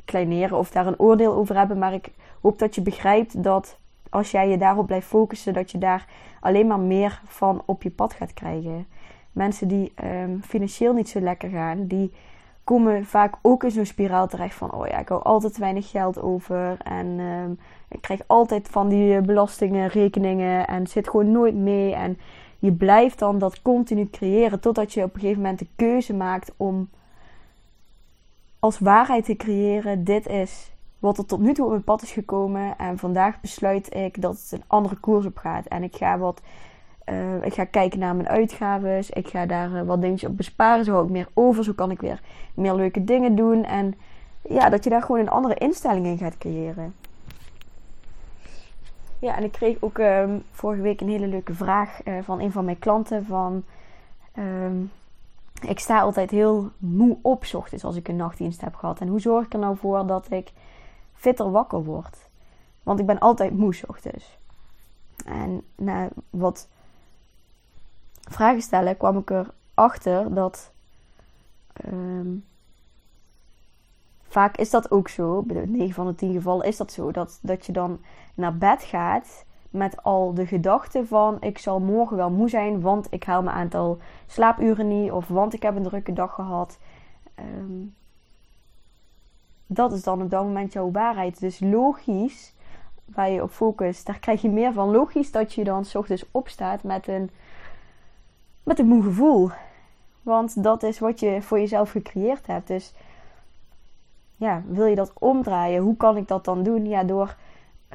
kleineren 0.05 0.57
of 0.57 0.71
daar 0.71 0.87
een 0.87 0.99
oordeel 0.99 1.33
over 1.33 1.57
hebben. 1.57 1.77
Maar 1.77 1.93
ik 1.93 2.11
hoop 2.41 2.59
dat 2.59 2.75
je 2.75 2.81
begrijpt 2.81 3.43
dat 3.43 3.77
als 4.09 4.31
jij 4.31 4.49
je 4.49 4.57
daarop 4.57 4.85
blijft 4.85 5.07
focussen, 5.07 5.53
dat 5.53 5.71
je 5.71 5.77
daar 5.77 6.07
alleen 6.39 6.67
maar 6.67 6.79
meer 6.79 7.21
van 7.25 7.61
op 7.65 7.83
je 7.83 7.91
pad 7.91 8.13
gaat 8.13 8.33
krijgen. 8.33 8.87
Mensen 9.31 9.67
die 9.67 9.93
um, 10.03 10.41
financieel 10.43 10.93
niet 10.93 11.09
zo 11.09 11.19
lekker 11.19 11.49
gaan, 11.49 11.87
die 11.87 12.11
komen 12.63 13.05
vaak 13.05 13.35
ook 13.41 13.63
in 13.63 13.71
zo'n 13.71 13.85
spiraal 13.85 14.27
terecht 14.27 14.55
van: 14.55 14.73
oh 14.73 14.87
ja, 14.87 14.99
ik 14.99 15.07
hou 15.07 15.23
altijd 15.23 15.57
weinig 15.57 15.89
geld 15.89 16.21
over. 16.21 16.77
En 16.83 17.05
um, 17.19 17.59
ik 17.87 18.01
krijg 18.01 18.21
altijd 18.27 18.67
van 18.67 18.89
die 18.89 19.15
eh, 19.15 19.21
belastingen, 19.21 19.87
rekeningen 19.87 20.67
en 20.67 20.87
zit 20.87 21.09
gewoon 21.09 21.31
nooit 21.31 21.55
mee. 21.55 21.93
En 21.93 22.17
je 22.59 22.71
blijft 22.71 23.19
dan 23.19 23.39
dat 23.39 23.61
continu 23.61 24.09
creëren 24.09 24.59
totdat 24.59 24.93
je 24.93 25.03
op 25.03 25.13
een 25.13 25.19
gegeven 25.19 25.41
moment 25.41 25.59
de 25.59 25.67
keuze 25.75 26.13
maakt 26.13 26.51
om 26.57 26.89
als 28.59 28.79
waarheid 28.79 29.25
te 29.25 29.35
creëren: 29.35 30.03
dit 30.03 30.27
is 30.27 30.71
wat 30.99 31.17
er 31.17 31.25
tot 31.25 31.39
nu 31.39 31.53
toe 31.53 31.65
op 31.65 31.71
mijn 31.71 31.83
pad 31.83 32.01
is 32.01 32.11
gekomen. 32.11 32.77
En 32.77 32.97
vandaag 32.97 33.41
besluit 33.41 33.95
ik 33.95 34.21
dat 34.21 34.33
het 34.33 34.51
een 34.51 34.63
andere 34.67 34.95
koers 34.95 35.25
op 35.25 35.37
gaat. 35.37 35.65
En 35.65 35.83
ik 35.83 35.95
ga 35.95 36.17
wat 36.17 36.41
uh, 37.09 37.43
ik 37.43 37.53
ga 37.53 37.63
kijken 37.63 37.99
naar 37.99 38.15
mijn 38.15 38.27
uitgaves. 38.27 39.09
Ik 39.09 39.27
ga 39.27 39.45
daar 39.45 39.71
uh, 39.71 39.81
wat 39.81 40.01
dingetjes 40.01 40.29
op 40.29 40.37
besparen. 40.37 40.85
Zo 40.85 40.91
hou 40.91 41.05
ik 41.05 41.11
meer 41.11 41.27
over. 41.33 41.63
Zo 41.63 41.73
kan 41.73 41.91
ik 41.91 42.01
weer 42.01 42.21
meer 42.53 42.73
leuke 42.73 43.03
dingen 43.03 43.35
doen. 43.35 43.63
En 43.63 43.95
ja, 44.41 44.69
dat 44.69 44.83
je 44.83 44.89
daar 44.89 45.01
gewoon 45.01 45.21
een 45.21 45.29
andere 45.29 45.55
instelling 45.55 46.05
in 46.05 46.17
gaat 46.17 46.37
creëren. 46.37 46.95
Ja, 49.19 49.37
en 49.37 49.43
ik 49.43 49.51
kreeg 49.51 49.77
ook 49.79 49.97
um, 49.97 50.43
vorige 50.51 50.81
week 50.81 51.01
een 51.01 51.09
hele 51.09 51.27
leuke 51.27 51.53
vraag 51.53 52.05
uh, 52.05 52.13
van 52.21 52.39
een 52.39 52.51
van 52.51 52.65
mijn 52.65 52.79
klanten. 52.79 53.25
Van, 53.25 53.63
um, 54.37 54.91
ik 55.67 55.79
sta 55.79 55.99
altijd 55.99 56.31
heel 56.31 56.69
moe 56.77 57.17
op 57.21 57.45
ochtends 57.53 57.83
als 57.83 57.95
ik 57.95 58.07
een 58.07 58.15
nachtdienst 58.15 58.61
heb 58.61 58.75
gehad. 58.75 58.99
En 58.99 59.07
hoe 59.07 59.19
zorg 59.19 59.45
ik 59.45 59.53
er 59.53 59.59
nou 59.59 59.77
voor 59.77 60.07
dat 60.07 60.31
ik 60.31 60.51
fitter 61.13 61.51
wakker 61.51 61.83
word? 61.83 62.17
Want 62.83 62.99
ik 62.99 63.05
ben 63.05 63.19
altijd 63.19 63.57
moe 63.57 63.79
ochtends. 63.87 64.37
En 65.25 65.61
nou, 65.75 66.09
wat 66.29 66.67
vragen 68.21 68.61
stellen 68.61 68.97
kwam 68.97 69.17
ik 69.17 69.29
erachter 69.29 70.33
dat 70.33 70.71
um, 71.85 72.45
vaak 74.21 74.57
is 74.57 74.69
dat 74.69 74.91
ook 74.91 75.07
zo. 75.07 75.43
In 75.47 75.71
9 75.71 75.93
van 75.93 76.07
de 76.07 76.15
10 76.15 76.33
gevallen 76.33 76.67
is 76.67 76.77
dat 76.77 76.91
zo. 76.91 77.11
Dat, 77.11 77.39
dat 77.41 77.65
je 77.65 77.71
dan 77.71 77.99
naar 78.33 78.57
bed 78.57 78.83
gaat 78.83 79.45
met 79.69 80.03
al 80.03 80.33
de 80.33 80.45
gedachten 80.45 81.07
van 81.07 81.37
ik 81.41 81.57
zal 81.57 81.79
morgen 81.79 82.17
wel 82.17 82.29
moe 82.29 82.49
zijn, 82.49 82.81
want 82.81 83.07
ik 83.09 83.23
haal 83.23 83.43
mijn 83.43 83.55
aantal 83.55 83.97
slaapuren 84.27 84.87
niet 84.87 85.11
of 85.11 85.27
want 85.27 85.53
ik 85.53 85.61
heb 85.61 85.75
een 85.75 85.83
drukke 85.83 86.13
dag 86.13 86.33
gehad. 86.33 86.77
Um, 87.39 87.95
dat 89.71 89.91
is 89.91 90.03
dan 90.03 90.21
op 90.21 90.29
dat 90.29 90.43
moment 90.43 90.73
jouw 90.73 90.91
waarheid. 90.91 91.39
Dus 91.39 91.59
logisch, 91.59 92.53
waar 93.05 93.29
je 93.29 93.43
op 93.43 93.51
focust, 93.51 94.05
daar 94.05 94.19
krijg 94.19 94.41
je 94.41 94.49
meer 94.49 94.73
van. 94.73 94.91
Logisch 94.91 95.31
dat 95.31 95.53
je 95.53 95.63
dan 95.63 95.85
s 95.85 95.95
ochtends 95.95 96.25
opstaat 96.31 96.83
met 96.83 97.07
een 97.07 97.29
met 98.63 98.79
een 98.79 98.87
moe 98.87 99.03
gevoel. 99.03 99.49
Want 100.21 100.63
dat 100.63 100.83
is 100.83 100.99
wat 100.99 101.19
je 101.19 101.41
voor 101.41 101.59
jezelf 101.59 101.91
gecreëerd 101.91 102.47
hebt. 102.47 102.67
Dus 102.67 102.93
ja, 104.35 104.63
wil 104.67 104.85
je 104.85 104.95
dat 104.95 105.13
omdraaien? 105.19 105.81
Hoe 105.81 105.97
kan 105.97 106.17
ik 106.17 106.27
dat 106.27 106.45
dan 106.45 106.63
doen? 106.63 106.85
Ja, 106.85 107.03
door 107.03 107.35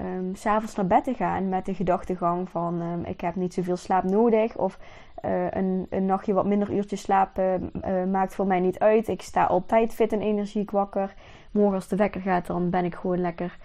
um, 0.00 0.34
s'avonds 0.34 0.74
naar 0.74 0.86
bed 0.86 1.04
te 1.04 1.14
gaan 1.14 1.48
met 1.48 1.66
de 1.66 1.74
gedachtegang 1.74 2.48
van 2.48 2.80
um, 2.80 3.04
ik 3.04 3.20
heb 3.20 3.34
niet 3.34 3.54
zoveel 3.54 3.76
slaap 3.76 4.04
nodig. 4.04 4.56
Of 4.56 4.78
uh, 5.24 5.50
een, 5.50 5.86
een 5.90 6.06
nachtje 6.06 6.32
wat 6.32 6.46
minder 6.46 6.72
uurtjes 6.72 7.00
slapen 7.00 7.70
uh, 7.84 8.04
maakt 8.04 8.34
voor 8.34 8.46
mij 8.46 8.60
niet 8.60 8.78
uit. 8.78 9.08
Ik 9.08 9.22
sta 9.22 9.44
altijd 9.44 9.94
fit 9.94 10.12
en 10.12 10.20
energiek 10.20 10.70
wakker. 10.70 11.14
Morgen 11.50 11.74
als 11.74 11.88
de 11.88 11.96
wekker 11.96 12.20
gaat, 12.20 12.46
dan 12.46 12.70
ben 12.70 12.84
ik 12.84 12.94
gewoon 12.94 13.20
lekker 13.20 13.58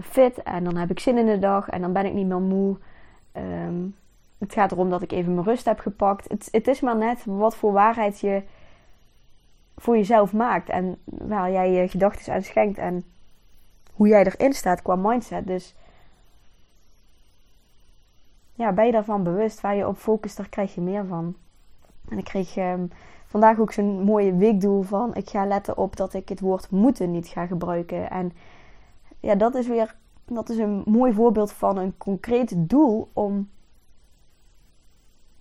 fit. 0.00 0.42
En 0.42 0.64
dan 0.64 0.76
heb 0.76 0.90
ik 0.90 1.00
zin 1.00 1.18
in 1.18 1.26
de 1.26 1.38
dag 1.38 1.68
en 1.68 1.80
dan 1.80 1.92
ben 1.92 2.06
ik 2.06 2.12
niet 2.12 2.26
meer 2.26 2.40
moe. 2.40 2.76
Um, 3.66 3.94
het 4.40 4.52
gaat 4.52 4.72
erom 4.72 4.90
dat 4.90 5.02
ik 5.02 5.12
even 5.12 5.34
mijn 5.34 5.46
rust 5.46 5.64
heb 5.64 5.78
gepakt. 5.78 6.28
Het, 6.28 6.48
het 6.50 6.68
is 6.68 6.80
maar 6.80 6.96
net 6.96 7.24
wat 7.24 7.56
voor 7.56 7.72
waarheid 7.72 8.20
je 8.20 8.42
voor 9.76 9.96
jezelf 9.96 10.32
maakt. 10.32 10.68
En 10.68 10.98
waar 11.04 11.50
jij 11.50 11.70
je 11.70 11.88
gedachten 11.88 12.32
aan 12.32 12.42
schenkt. 12.42 12.78
En 12.78 13.04
hoe 13.92 14.08
jij 14.08 14.24
erin 14.24 14.52
staat 14.52 14.82
qua 14.82 14.96
mindset. 14.96 15.46
Dus 15.46 15.74
ja, 18.54 18.72
ben 18.72 18.86
je 18.86 18.92
daarvan 18.92 19.22
bewust. 19.22 19.60
Waar 19.60 19.74
je 19.74 19.86
op 19.86 19.96
focust, 19.96 20.36
daar 20.36 20.48
krijg 20.48 20.74
je 20.74 20.80
meer 20.80 21.06
van. 21.06 21.34
En 22.08 22.18
ik 22.18 22.24
kreeg 22.24 22.56
ehm, 22.56 22.86
vandaag 23.26 23.58
ook 23.58 23.72
zo'n 23.72 24.02
mooie 24.02 24.36
weekdoel 24.36 24.82
van... 24.82 25.14
Ik 25.14 25.30
ga 25.30 25.46
letten 25.46 25.76
op 25.76 25.96
dat 25.96 26.14
ik 26.14 26.28
het 26.28 26.40
woord 26.40 26.70
moeten 26.70 27.10
niet 27.10 27.28
ga 27.28 27.46
gebruiken. 27.46 28.10
En 28.10 28.32
ja, 29.20 29.34
dat 29.34 29.54
is 29.54 29.66
weer... 29.66 29.96
Dat 30.24 30.48
is 30.48 30.58
een 30.58 30.82
mooi 30.86 31.12
voorbeeld 31.12 31.52
van 31.52 31.76
een 31.76 31.96
concreet 31.98 32.54
doel 32.56 33.10
om 33.12 33.48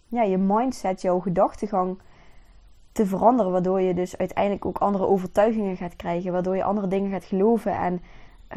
ja, 0.09 0.21
je 0.21 0.37
mindset, 0.37 1.01
jouw 1.01 1.19
gedachtegang 1.19 1.97
te 2.91 3.05
veranderen. 3.05 3.51
Waardoor 3.51 3.81
je 3.81 3.93
dus 3.93 4.17
uiteindelijk 4.17 4.65
ook 4.65 4.77
andere 4.77 5.07
overtuigingen 5.07 5.77
gaat 5.77 5.95
krijgen. 5.95 6.31
Waardoor 6.31 6.55
je 6.55 6.63
andere 6.63 6.87
dingen 6.87 7.11
gaat 7.11 7.25
geloven 7.25 7.71
en 7.71 8.01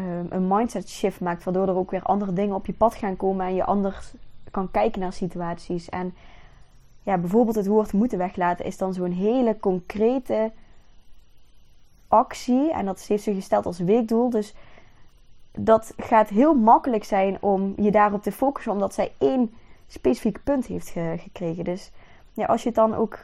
um, 0.01 0.27
een 0.31 0.49
mindset 0.49 0.89
shift 0.89 1.21
maakt. 1.21 1.45
Waardoor 1.45 1.69
er 1.69 1.77
ook 1.77 1.91
weer 1.91 2.03
andere 2.03 2.33
dingen 2.33 2.55
op 2.55 2.67
je 2.67 2.73
pad 2.73 2.95
gaan 2.95 3.17
komen 3.17 3.47
en 3.47 3.55
je 3.55 3.65
anders 3.65 4.15
kan 4.51 4.71
kijken 4.71 5.01
naar 5.01 5.13
situaties. 5.13 5.89
En 5.89 6.15
ja, 7.03 7.19
bijvoorbeeld 7.19 7.57
het 7.57 7.67
woord 7.67 7.93
moeten 7.93 8.19
weglaten 8.19 8.65
is 8.65 8.77
dan 8.77 8.95
zo'n 8.95 9.13
hele 9.13 9.57
concrete 9.61 10.53
actie. 12.09 12.73
En 12.73 12.85
dat 12.85 13.01
heeft 13.01 13.23
ze 13.23 13.35
gesteld 13.35 13.67
als 13.67 13.79
weekdoel. 13.79 14.31
Dus 14.31 14.55
dat 15.53 15.95
gaat 15.97 16.29
heel 16.29 16.55
makkelijk 16.55 17.05
zijn 17.05 17.37
om 17.41 17.73
je 17.77 17.91
daarop 17.91 18.23
te 18.23 18.33
focussen, 18.33 18.73
omdat 18.73 18.95
zij 18.95 19.13
één 19.19 19.55
specifiek 19.93 20.43
punt 20.45 20.67
heeft 20.67 20.89
gekregen. 21.17 21.65
Dus 21.65 21.91
ja, 22.33 22.47
als 22.47 22.63
je 22.63 22.69
het 22.69 22.77
dan 22.77 22.95
ook, 22.95 23.19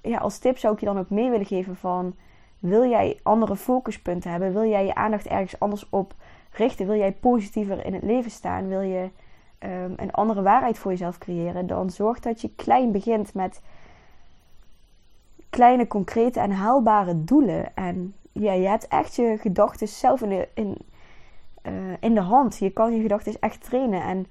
ja, 0.00 0.18
als 0.18 0.38
tip 0.38 0.58
zou 0.58 0.74
ik 0.74 0.80
je 0.80 0.86
dan 0.86 0.98
ook 0.98 1.10
mee 1.10 1.30
willen 1.30 1.46
geven 1.46 1.76
van, 1.76 2.14
wil 2.58 2.88
jij 2.88 3.20
andere 3.22 3.56
focuspunten 3.56 4.30
hebben? 4.30 4.52
Wil 4.52 4.68
jij 4.68 4.84
je 4.84 4.94
aandacht 4.94 5.26
ergens 5.26 5.60
anders 5.60 5.88
op 5.88 6.14
richten? 6.50 6.86
Wil 6.86 6.96
jij 6.96 7.12
positiever 7.12 7.84
in 7.84 7.94
het 7.94 8.02
leven 8.02 8.30
staan? 8.30 8.68
Wil 8.68 8.80
je 8.80 9.10
um, 9.58 9.94
een 9.96 10.12
andere 10.12 10.42
waarheid 10.42 10.78
voor 10.78 10.90
jezelf 10.90 11.18
creëren? 11.18 11.66
Dan 11.66 11.90
zorg 11.90 12.20
dat 12.20 12.40
je 12.40 12.54
klein 12.54 12.92
begint 12.92 13.34
met 13.34 13.62
kleine, 15.50 15.86
concrete 15.86 16.40
en 16.40 16.50
haalbare 16.50 17.24
doelen. 17.24 17.76
En 17.76 18.14
ja, 18.32 18.52
je 18.52 18.68
hebt 18.68 18.88
echt 18.88 19.16
je 19.16 19.36
gedachten 19.40 19.88
zelf 19.88 20.22
in 20.22 20.28
de, 20.28 20.48
in, 20.54 20.76
uh, 21.62 21.72
in 22.00 22.14
de 22.14 22.20
hand. 22.20 22.58
Je 22.58 22.70
kan 22.70 22.94
je 22.94 23.02
gedachten 23.02 23.36
echt 23.40 23.64
trainen. 23.64 24.02
En 24.02 24.26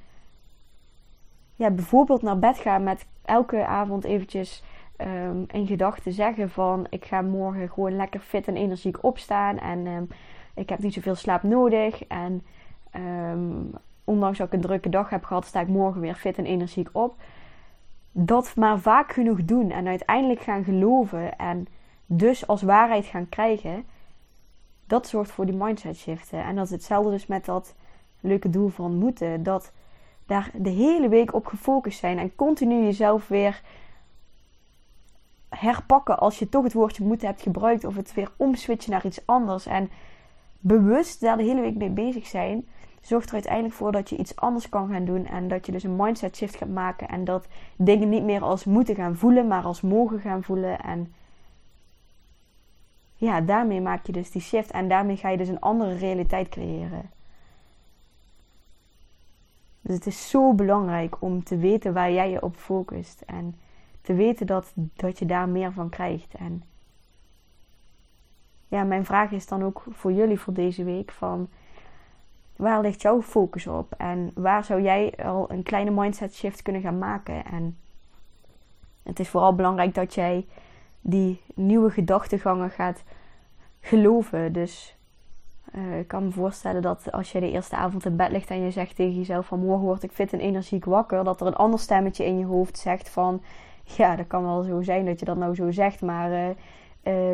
ja, 1.62 1.70
bijvoorbeeld 1.70 2.22
naar 2.22 2.40
bed 2.40 2.58
gaan 2.58 2.84
met 2.84 3.06
elke 3.22 3.66
avond 3.66 4.04
eventjes 4.04 4.64
um, 4.98 5.46
in 5.52 5.68
gedachten 5.68 6.12
zeggen 6.12 6.50
van 6.50 6.88
ik 6.90 7.06
ga 7.06 7.22
morgen 7.22 7.70
gewoon 7.70 7.96
lekker 7.96 8.20
fit 8.20 8.48
en 8.48 8.56
energiek 8.56 9.04
opstaan. 9.04 9.60
En 9.60 9.88
um, 9.88 10.08
ik 10.54 10.70
heb 10.70 10.80
niet 10.80 10.94
zoveel 10.94 11.16
slaap 11.16 11.44
nodig. 11.44 12.08
En 12.08 12.42
ehm, 12.92 13.64
ondanks 14.04 14.38
dat 14.38 14.48
ik 14.48 14.54
een 14.54 14.62
drukke 14.62 14.90
dag 14.90 15.10
heb 15.10 15.24
gehad, 15.24 15.46
sta 15.46 15.60
ik 15.60 15.68
morgen 15.68 16.02
weer 16.02 16.16
fit 16.16 16.38
en 16.38 16.46
energiek 16.46 16.90
op. 16.92 17.16
Dat 18.12 18.56
maar 18.56 18.80
vaak 18.80 19.12
genoeg 19.12 19.46
doen 19.46 19.72
en 19.72 19.88
uiteindelijk 19.88 20.42
gaan 20.42 20.64
geloven 20.64 21.38
en 21.38 21.68
dus 22.06 22.48
als 22.48 22.62
waarheid 22.62 23.06
gaan 23.06 23.30
krijgen, 23.30 23.86
dat 24.88 25.08
zorgt 25.08 25.32
voor 25.32 25.46
die 25.46 25.56
mindset 25.56 25.98
shiften. 25.98 26.44
En 26.44 26.56
dat 26.56 26.66
is 26.66 26.72
hetzelfde 26.72 27.12
dus 27.12 27.28
met 27.28 27.46
dat 27.46 27.76
leuke 28.20 28.50
doel 28.50 28.70
van 28.70 28.96
moeten. 28.96 29.44
Dat 29.44 29.72
daar 30.32 30.52
de 30.54 30.70
hele 30.70 31.10
week 31.10 31.34
op 31.34 31.46
gefocust 31.46 32.00
zijn 32.00 32.20
en 32.20 32.36
continu 32.36 32.84
jezelf 32.84 33.28
weer 33.28 33.62
herpakken 35.50 36.20
als 36.20 36.40
je 36.40 36.50
toch 36.50 36.64
het 36.64 36.74
woordje 36.74 37.04
moeten 37.04 37.28
hebt 37.28 37.42
gebruikt 37.42 37.84
of 37.84 37.96
het 37.96 38.14
weer 38.14 38.32
omswitchen 38.36 38.92
naar 38.92 39.06
iets 39.06 39.26
anders 39.26 39.66
en 39.66 39.90
bewust 40.60 41.22
daar 41.22 41.38
de 41.38 41.44
hele 41.44 41.62
week 41.62 41.76
mee 41.76 41.90
bezig 41.90 42.28
zijn, 42.28 42.68
zorgt 43.02 43.28
er 43.28 43.34
uiteindelijk 43.34 43.74
voor 43.74 43.92
dat 43.92 44.10
je 44.10 44.18
iets 44.18 44.36
anders 44.36 44.70
kan 44.70 44.90
gaan 44.90 45.06
doen 45.06 45.26
en 45.26 45.48
dat 45.48 45.66
je 45.66 45.72
dus 45.72 45.84
een 45.84 45.96
mindset 45.96 46.36
shift 46.36 46.56
gaat 46.56 46.70
maken 46.70 47.08
en 47.08 47.24
dat 47.24 47.48
dingen 47.76 48.10
niet 48.10 48.24
meer 48.24 48.42
als 48.42 48.66
moeten 48.66 48.96
gaan 48.96 49.16
voelen, 49.16 49.48
maar 49.48 49.64
als 49.64 49.82
mogen 49.82 50.20
gaan 50.20 50.44
voelen 50.44 50.80
en 50.80 51.14
ja, 53.16 53.42
daarmee 53.42 53.82
maak 53.82 54.06
je 54.06 54.12
dus 54.12 54.32
die 54.32 54.42
shift 54.42 54.72
en 54.72 54.88
daarmee 54.88 55.18
ga 55.18 55.30
je 55.30 55.38
dus 55.38 55.48
een 55.48 55.60
andere 55.60 55.94
realiteit 55.96 56.50
creëren. 56.50 57.10
Dus 59.82 59.96
het 59.96 60.06
is 60.06 60.30
zo 60.30 60.54
belangrijk 60.54 61.22
om 61.22 61.44
te 61.44 61.58
weten 61.58 61.94
waar 61.94 62.12
jij 62.12 62.30
je 62.30 62.42
op 62.42 62.56
focust 62.56 63.22
en 63.22 63.56
te 64.02 64.14
weten 64.14 64.48
dat, 64.48 64.74
dat 64.76 65.20
je 65.20 65.26
daar 65.26 65.50
meer 65.50 65.72
van 65.72 65.90
krijgt. 65.90 66.34
En 66.34 66.64
ja, 68.68 68.84
mijn 68.84 69.06
vraag 69.06 69.32
is 69.32 69.48
dan 69.48 69.64
ook 69.64 69.84
voor 69.90 70.12
jullie 70.12 70.40
voor 70.40 70.54
deze 70.54 70.84
week 70.84 71.12
van 71.12 71.50
waar 72.56 72.82
ligt 72.82 73.02
jouw 73.02 73.22
focus 73.22 73.68
op 73.68 73.94
en 73.98 74.32
waar 74.36 74.64
zou 74.64 74.82
jij 74.82 75.14
al 75.24 75.52
een 75.52 75.64
kleine 75.64 75.92
mindset 75.92 76.36
shift 76.36 76.62
kunnen 76.62 76.82
gaan 76.82 76.98
maken? 76.98 77.46
En 77.46 77.78
het 79.04 79.20
is 79.20 79.30
vooral 79.30 79.56
belangrijk 79.56 79.94
dat 79.94 80.14
jij 80.14 80.48
die 81.02 81.42
nieuwe 81.54 81.90
gedachtegangen 81.90 82.70
gaat 82.70 83.04
geloven. 83.80 84.54
Dus 84.54 84.98
uh, 85.76 86.00
ik 86.00 86.08
kan 86.08 86.24
me 86.24 86.32
voorstellen 86.32 86.82
dat 86.82 87.12
als 87.12 87.32
je 87.32 87.40
de 87.40 87.52
eerste 87.52 87.76
avond 87.76 88.06
in 88.06 88.16
bed 88.16 88.32
ligt 88.32 88.50
en 88.50 88.64
je 88.64 88.72
zegt 88.72 88.96
tegen 88.96 89.18
jezelf 89.18 89.46
van 89.46 89.60
morgen 89.60 89.86
word 89.86 90.04
ik 90.04 90.12
fit 90.12 90.34
en 90.34 90.40
energiek 90.40 90.86
wakker, 90.86 91.24
dat 91.24 91.42
er 91.42 91.48
een 91.48 91.56
ander 91.56 91.80
stemmetje 91.80 92.26
in 92.26 92.38
je 92.38 92.46
hoofd 92.46 92.78
zegt 92.78 93.10
van 93.10 93.42
ja, 93.84 94.16
dat 94.16 94.28
kan 94.28 94.44
wel 94.44 94.64
zo 94.64 94.82
zijn 94.82 95.06
dat 95.06 95.20
je 95.20 95.26
dat 95.26 95.38
nou 95.38 95.56
zo 95.56 95.72
zegt, 95.72 96.02
maar 96.02 96.32
uh, 96.32 96.48
uh, 96.48 96.54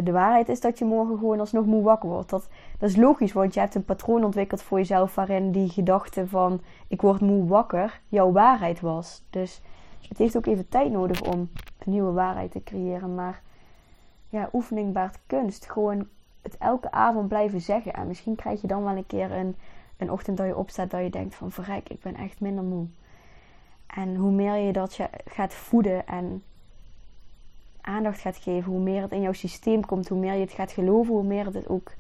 de 0.04 0.12
waarheid 0.12 0.50
is 0.50 0.62
dat 0.62 0.78
je 0.78 0.86
morgen 0.86 1.18
gewoon 1.18 1.40
alsnog 1.40 1.66
moe 1.66 1.84
wakker 1.84 2.10
wordt. 2.10 2.30
Dat, 2.30 2.50
dat 2.80 2.90
is 2.90 2.96
logisch, 2.96 3.34
want 3.34 3.54
je 3.54 3.60
hebt 3.60 3.76
een 3.76 3.86
patroon 3.86 4.24
ontwikkeld 4.24 4.62
voor 4.62 4.78
jezelf 4.78 5.16
waarin 5.16 5.52
die 5.52 5.70
gedachte 5.70 6.28
van 6.28 6.62
ik 6.88 7.02
word 7.02 7.22
moe 7.22 7.48
wakker 7.48 8.02
jouw 8.08 8.32
waarheid 8.32 8.80
was. 8.80 9.24
Dus 9.30 9.62
het 10.08 10.18
heeft 10.18 10.38
ook 10.38 10.46
even 10.46 10.70
tijd 10.70 10.92
nodig 10.92 11.22
om 11.22 11.50
een 11.78 11.92
nieuwe 11.92 12.12
waarheid 12.12 12.52
te 12.52 12.64
creëren, 12.64 13.16
maar 13.16 13.42
ja, 14.30 14.50
oefening 14.54 14.94
baart 14.94 15.20
kunst. 15.26 15.70
Gewoon 15.70 16.08
het 16.52 16.58
elke 16.58 16.92
avond 16.92 17.28
blijven 17.28 17.62
zeggen. 17.62 17.94
En 17.94 18.08
misschien 18.08 18.36
krijg 18.36 18.62
je 18.62 18.68
dan 18.68 18.84
wel 18.84 18.96
een 18.96 19.08
keer 19.08 19.32
een, 19.32 19.56
een 19.98 20.12
ochtend 20.12 20.38
dat 20.38 20.48
je 20.48 20.58
opstaat 20.58 20.92
dat 20.92 21.02
je 21.02 21.10
denkt 21.10 21.36
van 21.36 21.52
verrek, 21.52 21.90
ik 21.90 22.02
ben 22.02 22.16
echt 22.16 22.40
minder 22.40 22.64
moe. 22.64 22.86
En 23.88 24.16
hoe 24.16 24.32
meer 24.32 24.56
je 24.56 24.74
dat 24.74 24.96
je 24.96 25.10
gaat 25.26 25.54
voeden 25.54 26.08
en 26.08 26.44
aandacht 27.82 28.20
gaat 28.20 28.38
geven, 28.38 28.72
hoe 28.72 28.82
meer 28.82 29.02
het 29.02 29.12
in 29.12 29.22
jouw 29.22 29.34
systeem 29.34 29.86
komt, 29.86 30.08
hoe 30.08 30.20
meer 30.20 30.34
je 30.34 30.40
het 30.40 30.52
gaat 30.52 30.72
geloven, 30.72 31.14
hoe 31.14 31.24
meer 31.24 31.46
het 31.46 31.70
ook 31.70 31.92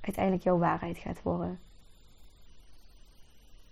uiteindelijk 0.00 0.44
jouw 0.44 0.58
waarheid 0.58 0.98
gaat 0.98 1.22
worden. 1.22 1.58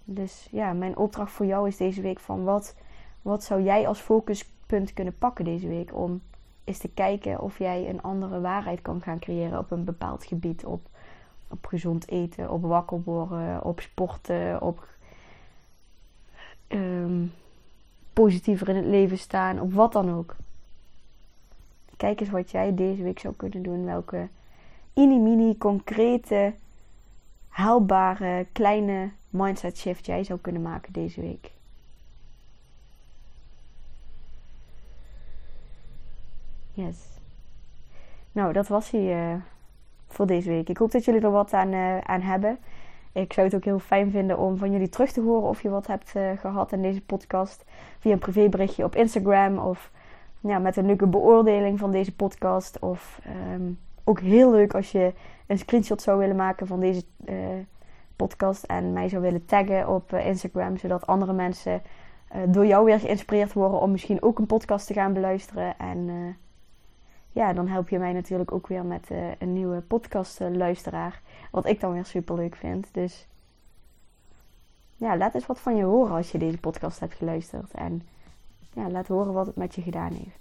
Dus 0.04 0.48
ja, 0.50 0.72
mijn 0.72 0.96
opdracht 0.96 1.32
voor 1.32 1.46
jou 1.46 1.68
is 1.68 1.76
deze 1.76 2.00
week 2.00 2.20
van 2.20 2.44
wat, 2.44 2.74
wat 3.22 3.44
zou 3.44 3.62
jij 3.62 3.88
als 3.88 4.00
focuspunt 4.00 4.92
kunnen 4.92 5.18
pakken 5.18 5.44
deze 5.44 5.68
week 5.68 5.94
om 5.94 6.20
is 6.70 6.78
te 6.78 6.88
kijken 6.88 7.40
of 7.40 7.58
jij 7.58 7.88
een 7.88 8.02
andere 8.02 8.40
waarheid 8.40 8.82
kan 8.82 9.00
gaan 9.00 9.18
creëren 9.18 9.58
op 9.58 9.70
een 9.70 9.84
bepaald 9.84 10.24
gebied. 10.24 10.64
Op, 10.64 10.88
op 11.48 11.66
gezond 11.66 12.08
eten, 12.08 12.50
op 12.50 12.62
wakker 12.62 13.02
worden, 13.02 13.64
op 13.64 13.80
sporten, 13.80 14.62
op 14.62 14.88
um, 16.68 17.32
positiever 18.12 18.68
in 18.68 18.76
het 18.76 18.84
leven 18.84 19.18
staan, 19.18 19.60
op 19.60 19.72
wat 19.72 19.92
dan 19.92 20.14
ook. 20.14 20.36
Kijk 21.96 22.20
eens 22.20 22.30
wat 22.30 22.50
jij 22.50 22.74
deze 22.74 23.02
week 23.02 23.18
zou 23.18 23.34
kunnen 23.34 23.62
doen. 23.62 23.84
Welke 23.84 24.28
mini-mini, 24.94 25.58
concrete, 25.58 26.54
haalbare, 27.48 28.46
kleine 28.52 29.10
mindset 29.30 29.78
shift 29.78 30.06
jij 30.06 30.24
zou 30.24 30.38
kunnen 30.40 30.62
maken 30.62 30.92
deze 30.92 31.20
week. 31.20 31.52
Yes. 36.72 36.96
Nou, 38.32 38.52
dat 38.52 38.68
was 38.68 38.90
hij 38.90 39.32
uh, 39.32 39.40
voor 40.08 40.26
deze 40.26 40.48
week. 40.48 40.68
Ik 40.68 40.76
hoop 40.76 40.90
dat 40.90 41.04
jullie 41.04 41.20
er 41.20 41.30
wat 41.30 41.52
aan, 41.52 41.72
uh, 41.72 41.98
aan 41.98 42.20
hebben. 42.20 42.58
Ik 43.12 43.32
zou 43.32 43.46
het 43.46 43.56
ook 43.56 43.64
heel 43.64 43.78
fijn 43.78 44.10
vinden 44.10 44.38
om 44.38 44.56
van 44.56 44.72
jullie 44.72 44.88
terug 44.88 45.12
te 45.12 45.20
horen 45.20 45.48
of 45.48 45.62
je 45.62 45.68
wat 45.68 45.86
hebt 45.86 46.12
uh, 46.16 46.30
gehad 46.38 46.72
in 46.72 46.82
deze 46.82 47.00
podcast. 47.00 47.64
Via 47.98 48.12
een 48.12 48.18
privéberichtje 48.18 48.84
op 48.84 48.96
Instagram 48.96 49.58
of 49.58 49.90
ja, 50.40 50.58
met 50.58 50.76
een 50.76 50.86
leuke 50.86 51.06
beoordeling 51.06 51.78
van 51.78 51.90
deze 51.90 52.14
podcast. 52.14 52.78
Of 52.78 53.20
um, 53.54 53.78
ook 54.04 54.20
heel 54.20 54.50
leuk 54.50 54.74
als 54.74 54.92
je 54.92 55.12
een 55.46 55.58
screenshot 55.58 56.02
zou 56.02 56.18
willen 56.18 56.36
maken 56.36 56.66
van 56.66 56.80
deze 56.80 57.02
podcast 58.16 58.64
en 58.64 58.92
mij 58.92 59.08
zou 59.08 59.22
willen 59.22 59.46
taggen 59.46 59.88
op 59.88 60.12
Instagram, 60.12 60.76
zodat 60.76 61.06
andere 61.06 61.32
mensen 61.32 61.82
door 62.48 62.66
jou 62.66 62.84
weer 62.84 63.00
geïnspireerd 63.00 63.52
worden 63.52 63.80
om 63.80 63.90
misschien 63.90 64.22
ook 64.22 64.38
een 64.38 64.46
podcast 64.46 64.86
te 64.86 64.92
gaan 64.92 65.12
beluisteren. 65.12 65.78
En 65.78 66.08
ja, 67.32 67.52
dan 67.52 67.68
help 67.68 67.88
je 67.88 67.98
mij 67.98 68.12
natuurlijk 68.12 68.52
ook 68.52 68.66
weer 68.66 68.84
met 68.84 69.10
uh, 69.10 69.18
een 69.38 69.52
nieuwe 69.52 69.80
podcast 69.80 70.40
luisteraar. 70.40 71.20
Wat 71.50 71.66
ik 71.66 71.80
dan 71.80 71.92
weer 71.92 72.04
super 72.04 72.34
leuk 72.34 72.56
vind. 72.56 72.86
Dus 72.92 73.26
ja, 74.96 75.16
laat 75.16 75.34
eens 75.34 75.46
wat 75.46 75.60
van 75.60 75.76
je 75.76 75.84
horen 75.84 76.16
als 76.16 76.32
je 76.32 76.38
deze 76.38 76.58
podcast 76.58 77.00
hebt 77.00 77.14
geluisterd. 77.14 77.72
En 77.72 78.02
ja, 78.72 78.90
laat 78.90 79.06
horen 79.06 79.32
wat 79.32 79.46
het 79.46 79.56
met 79.56 79.74
je 79.74 79.82
gedaan 79.82 80.12
heeft. 80.12 80.38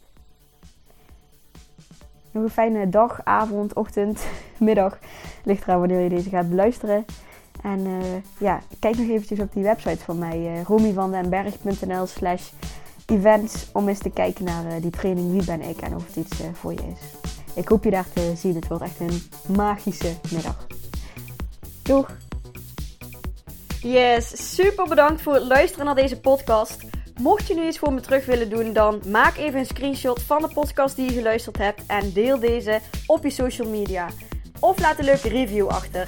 Nog 2.31 2.43
een 2.43 2.49
fijne 2.49 2.89
dag, 2.89 3.21
avond, 3.23 3.73
ochtend, 3.73 4.27
middag. 4.57 4.99
Ligt 5.43 5.63
eraan 5.63 5.79
wanneer 5.79 5.99
je 5.99 6.09
deze 6.09 6.29
gaat 6.29 6.49
beluisteren. 6.49 7.05
En 7.63 7.79
uh, 7.79 8.01
ja, 8.39 8.59
kijk 8.79 8.97
nog 8.97 9.09
eventjes 9.09 9.39
op 9.39 9.53
die 9.53 9.63
website 9.63 10.03
van 10.03 10.17
mij. 10.17 10.39
Uh, 10.39 10.63
romyvandenberg.nl 10.63 12.05
slash 12.05 12.51
events 13.09 13.65
om 13.73 13.87
eens 13.87 13.99
te 13.99 14.09
kijken 14.09 14.45
naar 14.45 14.65
uh, 14.65 14.71
die 14.81 14.91
training 14.91 15.31
Wie 15.31 15.45
ben 15.45 15.61
ik 15.61 15.81
en 15.81 15.95
of 15.95 16.05
het 16.05 16.15
iets 16.15 16.41
uh, 16.41 16.47
voor 16.53 16.73
je 16.73 16.81
is. 16.81 17.31
Ik 17.55 17.67
hoop 17.67 17.83
je 17.83 17.89
daar 17.89 18.05
te 18.13 18.33
zien. 18.35 18.55
Het 18.55 18.67
wordt 18.67 18.83
echt 18.83 18.99
een 18.99 19.21
magische 19.55 20.13
middag. 20.31 20.67
Doeg! 21.81 22.17
Yes, 23.81 24.53
super 24.53 24.87
bedankt 24.87 25.21
voor 25.21 25.33
het 25.33 25.43
luisteren 25.43 25.85
naar 25.85 25.95
deze 25.95 26.19
podcast. 26.19 26.83
Mocht 27.21 27.47
je 27.47 27.55
nu 27.55 27.67
iets 27.67 27.79
voor 27.79 27.93
me 27.93 28.01
terug 28.01 28.25
willen 28.25 28.49
doen, 28.49 28.73
dan 28.73 29.01
maak 29.07 29.37
even 29.37 29.59
een 29.59 29.65
screenshot 29.65 30.21
van 30.21 30.41
de 30.41 30.47
podcast 30.53 30.95
die 30.95 31.05
je 31.05 31.17
geluisterd 31.17 31.57
hebt 31.57 31.81
en 31.87 32.13
deel 32.13 32.39
deze 32.39 32.79
op 33.05 33.23
je 33.23 33.29
social 33.29 33.69
media. 33.69 34.07
Of 34.59 34.79
laat 34.79 34.99
een 34.99 35.05
leuke 35.05 35.29
review 35.29 35.67
achter. 35.67 36.07